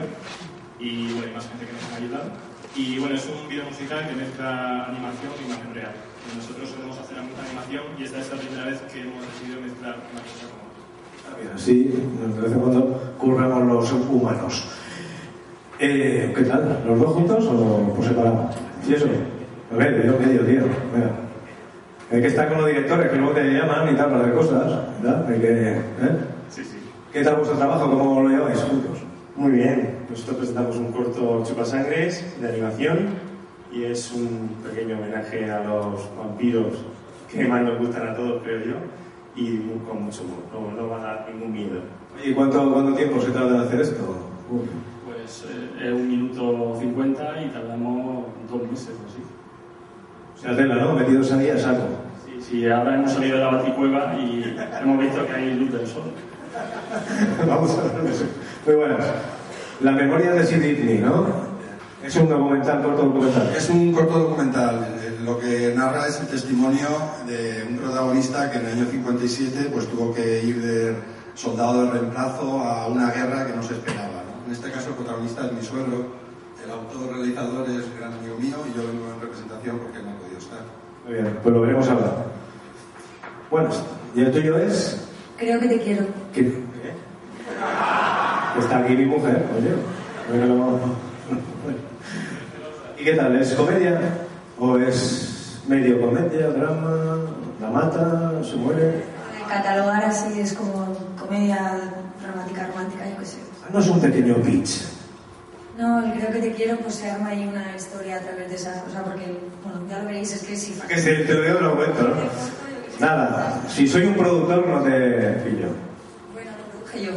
Y 0.80 1.12
bueno, 1.14 1.28
hay 1.28 1.34
más 1.34 1.48
gente 1.48 1.66
que 1.66 1.74
nos 1.74 1.84
ha 1.92 1.96
ayudado. 1.98 2.30
Y 2.76 3.00
bueno, 3.00 3.16
es 3.16 3.26
un 3.28 3.48
video 3.50 3.66
musical 3.66 4.08
que 4.08 4.16
mezcla 4.16 4.86
animación 4.86 5.32
e 5.42 5.46
imagen 5.46 5.74
real. 5.74 5.92
Y 6.32 6.38
nosotros 6.38 6.70
solemos 6.70 6.98
hacer 7.00 7.18
mucha 7.22 7.42
animación 7.44 7.84
y 7.98 8.04
esta 8.04 8.20
es 8.20 8.30
la 8.32 8.38
primera 8.38 8.66
vez 8.66 8.80
que 8.94 9.02
hemos 9.02 9.22
decidido 9.26 9.62
mezclar 9.62 9.96
una 10.12 10.22
cosa 10.22 10.46
como 10.48 10.64
otra. 10.70 11.42
Bien, 11.42 11.52
Así, 11.56 11.92
en 11.98 12.60
cuando, 12.60 13.16
curramos 13.18 13.64
los 13.68 13.92
humanos. 13.92 14.66
Eh, 15.84 16.32
¿Qué 16.36 16.44
tal? 16.44 16.84
¿Los 16.86 17.00
dos 17.00 17.12
juntos 17.12 17.44
o 17.48 17.94
por 17.96 18.06
separado? 18.06 18.52
¿Y 18.88 18.94
eso? 18.94 19.08
A 19.74 19.76
ver, 19.76 19.98
medio, 19.98 20.16
medio, 20.20 20.42
tío. 20.42 20.62
Venga. 20.94 21.12
Hay 22.12 22.22
que 22.22 22.28
estar 22.28 22.50
con 22.50 22.60
los 22.60 22.68
directores, 22.68 23.10
que 23.10 23.18
luego 23.18 23.34
te 23.34 23.46
llaman 23.46 23.92
y 23.92 23.98
tal, 23.98 24.12
para 24.12 24.26
ver 24.26 24.36
cosas. 24.36 24.80
¿verdad? 25.02 25.26
Hay 25.28 25.40
que, 25.40 25.72
¿eh? 25.72 25.82
Sí, 26.50 26.64
sí. 26.64 26.78
¿Qué 27.12 27.24
tal 27.24 27.38
vuestro 27.38 27.58
trabajo? 27.58 27.90
¿Cómo 27.90 28.22
lo 28.22 28.30
lleváis 28.30 28.60
juntos? 28.60 29.00
Muy 29.36 29.54
bien, 29.54 29.96
nosotros 30.08 30.38
presentamos 30.38 30.78
un 30.78 30.92
corto 30.92 31.44
Chupasangres 31.48 32.40
de 32.40 32.48
animación 32.48 33.08
y 33.74 33.86
es 33.86 34.12
un 34.12 34.50
pequeño 34.64 35.00
homenaje 35.00 35.50
a 35.50 35.64
los 35.64 36.16
vampiros 36.16 36.86
que 37.32 37.48
más 37.48 37.64
nos 37.64 37.80
gustan 37.80 38.08
a 38.08 38.16
todos, 38.16 38.44
creo 38.44 38.60
yo, 38.60 38.76
y 39.36 39.58
con 39.90 40.04
mucho 40.04 40.22
humor, 40.26 40.76
no, 40.76 40.80
no 40.80 40.90
va 40.90 40.98
a 40.98 41.04
dar 41.06 41.30
ningún 41.34 41.54
miedo. 41.54 41.80
¿Y 42.24 42.34
cuánto, 42.34 42.72
cuánto 42.72 42.94
tiempo 42.94 43.20
se 43.20 43.32
tarda 43.32 43.56
en 43.56 43.62
hacer 43.62 43.82
esto? 43.82 44.04
Uf. 44.52 44.70
Pues 45.32 45.46
eh, 45.50 45.88
es 45.88 45.94
un 45.94 46.10
minuto 46.10 46.76
50 46.78 47.42
y 47.42 47.50
tardamos 47.50 48.26
dos 48.52 48.70
meses 48.70 48.90
o 48.90 49.08
así. 49.08 49.24
O 50.36 50.42
sea, 50.42 50.58
tela, 50.58 50.76
¿no? 50.76 50.94
Metidos 50.94 51.32
ahí 51.32 51.50
a 51.50 51.58
saco. 51.58 51.84
Sí, 52.26 52.42
sí, 52.42 52.70
ahora 52.70 52.96
hemos 52.96 53.14
salido 53.14 53.38
de 53.38 53.44
la 53.46 53.52
baticueva 53.52 54.14
y 54.16 54.58
hemos 54.82 55.00
visto 55.00 55.26
que 55.26 55.32
hay 55.32 55.54
luz 55.54 55.72
del 55.72 55.88
sol. 55.88 56.12
Vamos 57.48 57.80
a 57.80 57.84
ver 57.84 58.12
eso. 58.12 58.26
Muy 58.66 58.76
buenas. 58.76 59.06
La 59.80 59.92
memoria 59.94 60.34
de 60.34 60.46
Sid 60.46 60.62
Whitney, 60.62 60.98
¿no? 60.98 61.28
Es 62.04 62.14
un 62.18 62.28
documental, 62.28 62.82
corto 62.84 63.04
documental. 63.04 63.54
Es 63.56 63.70
un 63.70 63.94
corto 63.94 64.20
documental. 64.20 64.86
Eh, 65.00 65.18
Lo 65.24 65.40
que 65.40 65.74
narra 65.74 66.08
es 66.08 66.20
el 66.20 66.28
testimonio 66.28 66.90
de 67.26 67.68
un 67.70 67.78
protagonista 67.78 68.52
que 68.52 68.58
en 68.58 68.66
el 68.66 68.72
año 68.74 68.86
57 68.92 69.70
pues, 69.72 69.88
tuvo 69.88 70.14
que 70.14 70.44
ir 70.44 70.62
de 70.62 70.96
soldado 71.36 71.86
de 71.86 71.92
reemplazo 71.92 72.60
a 72.60 72.88
una 72.88 73.12
guerra 73.12 73.48
que 73.48 73.56
no 73.56 73.64
se 73.64 73.76
esperaba. 73.76 74.11
En 74.52 74.58
este 74.58 74.70
caso 74.70 74.90
el 74.90 74.96
protagonista 74.96 75.46
es 75.46 75.54
mi 75.54 75.62
suegro, 75.62 76.08
el 76.62 76.72
autor 76.72 77.16
realizador 77.16 77.70
es 77.70 77.98
gran 77.98 78.12
amigo 78.12 78.36
mío 78.38 78.58
y 78.68 78.78
yo 78.78 78.86
vengo 78.86 79.08
en 79.16 79.22
representación 79.22 79.80
porque 79.80 80.00
no 80.00 80.12
ha 80.12 80.16
podido 80.16 80.38
estar. 80.40 80.60
Muy 81.06 81.14
bien, 81.14 81.40
pues 81.42 81.56
lo 81.56 81.62
veremos 81.62 81.88
ahora. 81.88 82.26
Buenas. 83.50 83.82
¿Y 84.14 84.24
el 84.24 84.32
tuyo 84.34 84.58
es? 84.58 85.08
Creo 85.38 85.58
que 85.58 85.70
te 85.70 85.80
quiero. 85.80 86.06
¿Qué? 86.34 86.54
Está 88.60 88.80
aquí 88.80 88.94
mi 88.98 89.06
mujer, 89.06 89.46
oye. 89.58 89.72
Bueno, 90.28 90.98
¿Y 93.00 93.04
qué 93.06 93.14
tal? 93.14 93.34
¿Es 93.38 93.54
comedia? 93.54 94.02
¿O 94.60 94.78
es 94.78 95.62
medio 95.66 96.02
comedia, 96.02 96.50
drama, 96.50 97.20
la 97.62 97.70
mata, 97.70 98.44
se 98.44 98.58
muere? 98.58 99.06
Catalogar 99.48 100.04
así 100.04 100.42
es 100.42 100.52
como 100.52 100.94
comedia 101.18 101.80
dramática, 102.22 102.68
romántica, 102.68 103.10
yo 103.10 103.18
qué 103.18 103.26
sé. 103.26 103.51
No 103.72 103.80
es 103.80 103.88
un 103.88 104.02
pequeño 104.02 104.36
pitch. 104.36 104.82
No, 105.78 106.04
creo 106.14 106.32
que 106.32 106.40
te 106.40 106.52
quiero, 106.52 106.78
pues 106.78 106.96
se 106.96 107.10
arma 107.10 107.30
ahí 107.30 107.48
una 107.48 107.76
historia 107.76 108.18
a 108.18 108.20
través 108.20 108.50
de 108.50 108.56
esa 108.56 108.84
cosa, 108.84 109.04
porque, 109.04 109.26
bueno, 109.64 109.82
ya 109.90 110.00
lo 110.00 110.06
veréis, 110.06 110.34
es 110.34 110.44
que 110.44 110.56
sí. 110.56 110.78
Que 110.88 110.98
si 110.98 111.26
te 111.26 111.34
lo 111.34 111.42
digo, 111.42 111.60
lo 111.62 111.76
cuento, 111.76 112.04
¿no? 112.04 112.16
Nada, 113.00 113.62
si 113.68 113.88
soy 113.88 114.06
un 114.06 114.14
productor 114.14 114.68
no 114.68 114.82
te 114.82 114.92
pillo. 115.44 115.70
Bueno, 116.34 116.52
lo 116.58 116.80
produje 116.80 117.06
yo. 117.06 117.12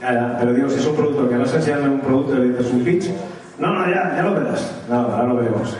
Ya, 0.00 0.36
pero 0.38 0.52
digo, 0.52 0.68
si 0.68 0.80
es 0.80 0.86
un 0.86 0.96
productor 0.96 1.28
que 1.30 1.36
vas 1.36 1.52
a 1.52 1.56
enseñarme 1.56 1.88
un 1.88 2.00
producto 2.00 2.34
y 2.34 2.38
le 2.38 2.58
dices 2.58 2.72
un 2.72 2.84
pitch, 2.84 3.10
no, 3.58 3.74
no, 3.74 3.86
ya, 3.86 4.16
ya 4.16 4.22
lo 4.22 4.34
verás. 4.34 4.72
No, 4.88 4.96
ahora 4.96 5.28
lo 5.28 5.36
veremos. 5.36 5.76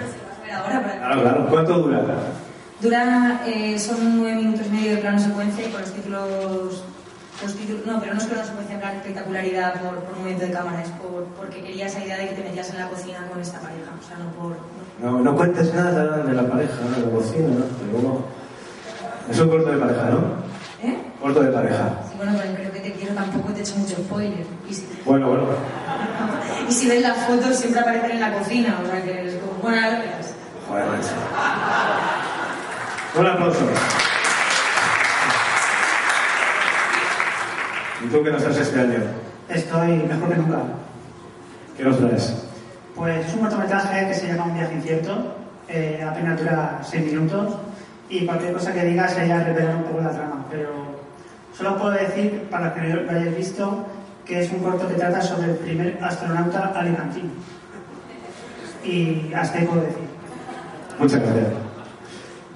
Ahora, 1.03 1.23
claro. 1.23 1.47
¿Cuánto 1.51 1.79
dura? 1.79 2.03
Dura, 2.81 3.43
eh, 3.47 3.79
son 3.79 4.19
nueve 4.19 4.37
minutos 4.37 4.67
y 4.67 4.71
medio 4.71 4.93
de 4.93 4.99
plano 4.99 5.19
secuencia 5.19 5.67
y 5.67 5.71
con 5.71 5.81
los 5.83 5.93
títulos, 5.93 6.85
los 7.43 7.55
títulos, 7.55 7.87
no, 7.87 8.01
pero 8.01 8.15
no 8.15 8.21
es 8.21 8.27
plano 8.27 8.45
secuencia 8.45 8.75
en 8.75 8.81
plan 8.81 8.97
espectacularidad 8.97 9.81
por, 9.81 9.95
por 10.01 10.17
movimiento 10.17 10.47
de 10.47 10.53
cámara, 10.53 10.83
es 10.83 10.91
por, 10.91 11.25
porque 11.37 11.63
quería 11.63 11.87
esa 11.87 12.05
idea 12.05 12.19
de 12.19 12.29
que 12.29 12.35
te 12.35 12.43
metías 12.43 12.71
en 12.71 12.79
la 12.79 12.89
cocina 12.89 13.27
con 13.31 13.41
esta 13.41 13.59
pareja, 13.61 13.91
o 13.99 14.07
sea, 14.07 14.19
no 14.19 14.31
por... 14.33 14.57
No, 15.01 15.21
no 15.21 15.35
cuentes 15.37 15.73
nada 15.73 16.19
de 16.19 16.35
la 16.35 16.43
pareja, 16.47 16.75
de 16.95 17.07
la 17.07 17.11
cocina, 17.11 17.49
¿no? 17.49 17.65
Pero 17.81 18.03
no. 18.03 18.25
Es 19.31 19.41
un 19.41 19.49
corto 19.49 19.71
de 19.71 19.79
pareja, 19.79 20.11
¿no? 20.11 20.19
¿Eh? 20.87 20.99
Corto 21.21 21.43
de 21.43 21.51
pareja. 21.53 21.89
Sí, 22.11 22.17
bueno, 22.19 22.33
pero 22.37 22.55
creo 22.55 22.73
que 22.73 22.81
te 22.81 22.93
quiero 22.93 23.15
tampoco 23.15 23.53
te 23.53 23.61
he 23.61 23.63
hecho 23.63 23.77
mucho 23.77 23.97
spoiler. 23.97 24.45
Y 24.69 24.75
si, 24.75 24.87
Bueno, 25.07 25.29
bueno. 25.29 25.45
y 26.69 26.73
si 26.73 26.89
ves 26.89 27.03
las 27.03 27.17
fotos 27.27 27.57
siempre 27.57 27.81
aparecen 27.81 28.11
en 28.11 28.21
la 28.21 28.35
cocina, 28.35 28.79
o 28.83 28.87
sea 28.87 29.03
que 29.03 29.29
es 29.29 29.35
como, 29.37 29.63
bueno, 29.63 29.77
ahora 29.79 29.99
lo 29.99 30.05
verás. 30.05 30.35
Joder, 30.69 30.87
macho. 30.87 31.09
Un 33.19 33.27
aplauso. 33.27 33.61
Tú 38.11 38.23
qué 38.23 38.31
nos 38.31 38.43
haces 38.43 38.69
este 38.69 38.81
año? 38.81 38.99
Estoy 39.49 39.89
mejor 39.89 40.29
que 40.29 40.37
nunca. 40.37 40.59
¿Qué 41.77 41.85
nos 41.85 41.99
traes? 41.99 42.45
Pues 42.95 43.27
es 43.27 43.35
un 43.35 43.41
cortometraje 43.41 44.09
que 44.09 44.15
se 44.15 44.27
llama 44.27 44.45
Un 44.45 44.55
viaje 44.55 44.75
incierto, 44.75 45.35
eh, 45.69 46.05
apenas 46.07 46.39
dura 46.39 46.81
6 46.83 47.07
minutos 47.07 47.55
y 48.09 48.27
cualquier 48.27 48.53
cosa 48.53 48.73
que 48.73 48.85
diga 48.85 49.09
sería 49.09 49.43
revelar 49.43 49.77
un 49.77 49.85
poco 49.85 50.01
la 50.01 50.11
trama, 50.11 50.45
pero 50.51 50.71
solo 51.57 51.79
puedo 51.79 51.93
decir, 51.93 52.49
para 52.51 52.75
que 52.75 52.81
lo 52.81 53.11
hayáis 53.11 53.37
visto, 53.37 53.87
que 54.25 54.41
es 54.41 54.51
un 54.51 54.59
corto 54.59 54.89
que 54.89 54.95
trata 54.95 55.23
sobre 55.23 55.53
el 55.53 55.57
primer 55.57 55.99
astronauta 56.03 56.73
alicantino. 56.75 57.31
Y 58.85 59.33
hasta 59.35 59.59
ahí 59.59 59.65
puedo 59.67 59.83
decir. 59.83 60.11
Muchas 60.99 61.21
gracias. 61.21 61.47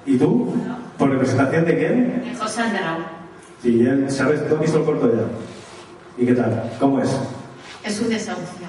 ¿Y 0.05 0.17
tú? 0.17 0.53
¿Por 0.97 1.09
representación 1.09 1.65
de 1.65 1.77
quién? 1.77 2.35
José 2.37 2.61
Algarao. 2.61 3.14
Sí, 3.65 3.83
él, 3.83 4.05
¿sabes? 4.11 4.47
¿Tú 4.47 4.53
has 4.53 4.61
visto 4.61 4.77
el 4.77 4.85
corto 4.85 5.11
ya? 5.11 5.23
¿Y 6.21 6.27
qué 6.27 6.35
tal? 6.35 6.71
¿Cómo 6.79 7.01
es? 7.01 7.09
Es 7.83 7.99
un 7.99 8.09
desahucio, 8.09 8.67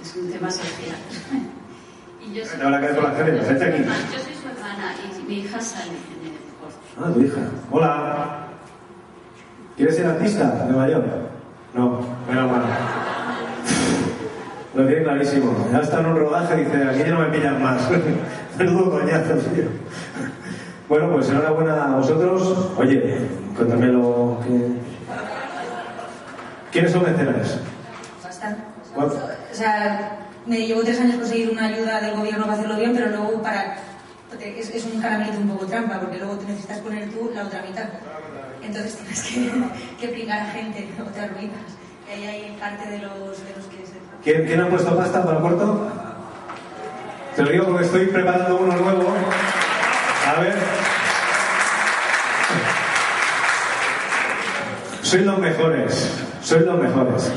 es 0.00 0.16
un 0.16 0.32
tema 0.32 0.50
social. 0.50 0.96
y 2.26 2.32
yo 2.32 2.46
soy, 2.46 2.56
Te 2.58 2.64
van 2.64 2.72
a 2.72 2.80
caer 2.80 2.94
por 2.94 3.04
las 3.04 3.12
cadenas, 3.12 3.46
vete 3.46 3.64
aquí. 3.66 3.82
yo 3.84 4.18
soy 4.18 4.32
su 4.32 4.48
hermana 4.48 4.94
y 5.04 5.28
mi 5.28 5.40
hija 5.40 5.60
sale 5.60 5.90
en 5.90 6.28
el 6.32 6.38
corto. 6.62 6.78
Ah, 6.98 7.12
tu 7.12 7.20
hija. 7.20 7.40
Hola. 7.70 8.46
¿Quieres 9.76 9.96
ser 9.96 10.06
artista 10.06 10.64
de 10.64 10.72
mayor? 10.72 11.04
No, 11.74 12.00
menos 12.26 12.50
mal. 12.50 12.62
Lo 14.74 14.86
tiene 14.86 15.02
clarísimo. 15.02 15.68
Ya 15.70 15.80
está 15.80 16.00
en 16.00 16.06
un 16.06 16.16
rodaje, 16.16 16.56
dice, 16.56 16.84
aquí 16.84 17.00
ya 17.00 17.10
no 17.10 17.20
me 17.20 17.26
pillan 17.26 17.62
más. 17.62 17.82
Menudo 18.58 18.92
coñazo, 18.92 19.34
tío. 19.54 19.64
Bueno, 20.88 21.10
pues 21.12 21.28
enhorabuena 21.28 21.84
a 21.84 21.96
vosotros. 21.96 22.70
Oye, 22.78 23.28
cuéntame 23.54 23.86
lo 23.88 24.40
que... 24.42 24.68
¿Quiénes 26.72 26.92
son 26.92 27.02
mecenas? 27.02 27.58
Bastante. 28.24 28.62
¿Cuánto? 28.94 29.16
O 29.16 29.54
sea, 29.54 30.18
me 30.46 30.66
llevó 30.66 30.82
tres 30.82 30.98
años 31.00 31.16
conseguir 31.16 31.50
una 31.50 31.66
ayuda 31.66 32.00
del 32.00 32.16
gobierno 32.16 32.44
para 32.44 32.54
hacerlo 32.54 32.76
bien, 32.76 32.94
pero 32.94 33.10
luego 33.10 33.42
para... 33.42 33.76
Es, 34.40 34.70
es 34.70 34.84
un 34.86 35.00
caramelito 35.00 35.38
un 35.38 35.48
poco 35.48 35.66
trampa, 35.66 36.00
porque 36.00 36.18
luego 36.18 36.36
te 36.36 36.46
necesitas 36.46 36.78
poner 36.78 37.10
tú 37.10 37.30
la 37.34 37.44
otra 37.44 37.62
mitad. 37.62 37.84
Entonces 38.62 38.96
tienes 38.96 39.22
que, 39.22 40.06
que 40.06 40.12
pringar 40.12 40.40
a 40.40 40.50
gente 40.52 40.88
o 41.00 41.04
te 41.10 41.20
arruinas. 41.20 41.60
Y 42.08 42.24
ahí 42.24 42.44
hay 42.44 42.56
parte 42.58 42.88
de 42.88 42.98
los, 42.98 43.12
de 43.44 43.54
los 43.56 43.66
que 43.66 43.86
se... 43.86 43.98
¿Quién, 44.24 44.46
quién 44.46 44.60
ha 44.60 44.70
puesto 44.70 44.96
pasta 44.96 45.22
para 45.22 45.40
corto? 45.40 45.90
Te 47.36 47.42
lo 47.42 47.50
digo 47.50 47.66
porque 47.66 47.84
estoy 47.84 48.06
preparando 48.06 48.56
uno 48.56 48.74
nuevo. 48.76 49.14
A 50.38 50.40
ver. 50.40 50.54
Sois 55.02 55.24
los 55.24 55.38
mejores. 55.38 56.24
Sois 56.42 56.64
los 56.64 56.78
mejores. 56.80 57.32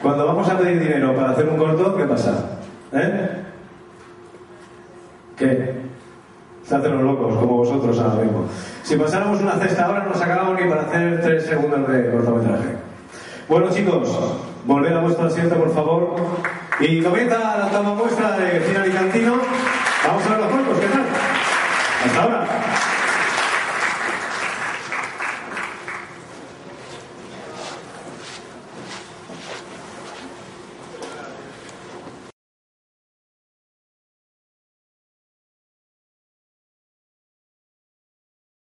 Cuando 0.00 0.24
vamos 0.24 0.48
a 0.48 0.56
pedir 0.56 0.80
dinero 0.80 1.14
para 1.14 1.32
hacer 1.32 1.46
un 1.46 1.58
corto, 1.58 1.94
¿qué 1.94 2.04
pasa? 2.04 2.58
¿Eh? 2.92 3.42
¿Qué? 5.36 5.74
Se 6.64 6.74
hacen 6.74 6.92
los 6.92 7.02
locos, 7.02 7.36
como 7.36 7.58
vosotros 7.58 7.98
ahora 7.98 8.22
mismo. 8.22 8.46
Si 8.82 8.96
pasáramos 8.96 9.42
una 9.42 9.52
cesta 9.52 9.84
ahora, 9.84 10.04
no 10.04 10.14
sacábamos 10.14 10.58
ni 10.58 10.70
para 10.70 10.82
hacer 10.82 11.20
tres 11.20 11.44
segundos 11.44 11.86
de 11.86 12.10
cortometraje. 12.10 12.76
Bueno, 13.46 13.68
chicos, 13.70 14.08
volved 14.64 14.94
a 14.94 15.00
vuestro 15.00 15.26
asiento, 15.26 15.54
por 15.56 15.74
favor. 15.74 16.16
Y 16.80 17.02
comienza 17.02 17.58
la 17.58 17.68
toma 17.68 17.92
muestra 17.92 18.38
de 18.38 18.60
Cine 18.60 18.78
Alicantino. 18.78 19.34
Vamos 20.06 20.26
a 20.26 20.28
ver 20.30 20.38
los. 20.38 20.57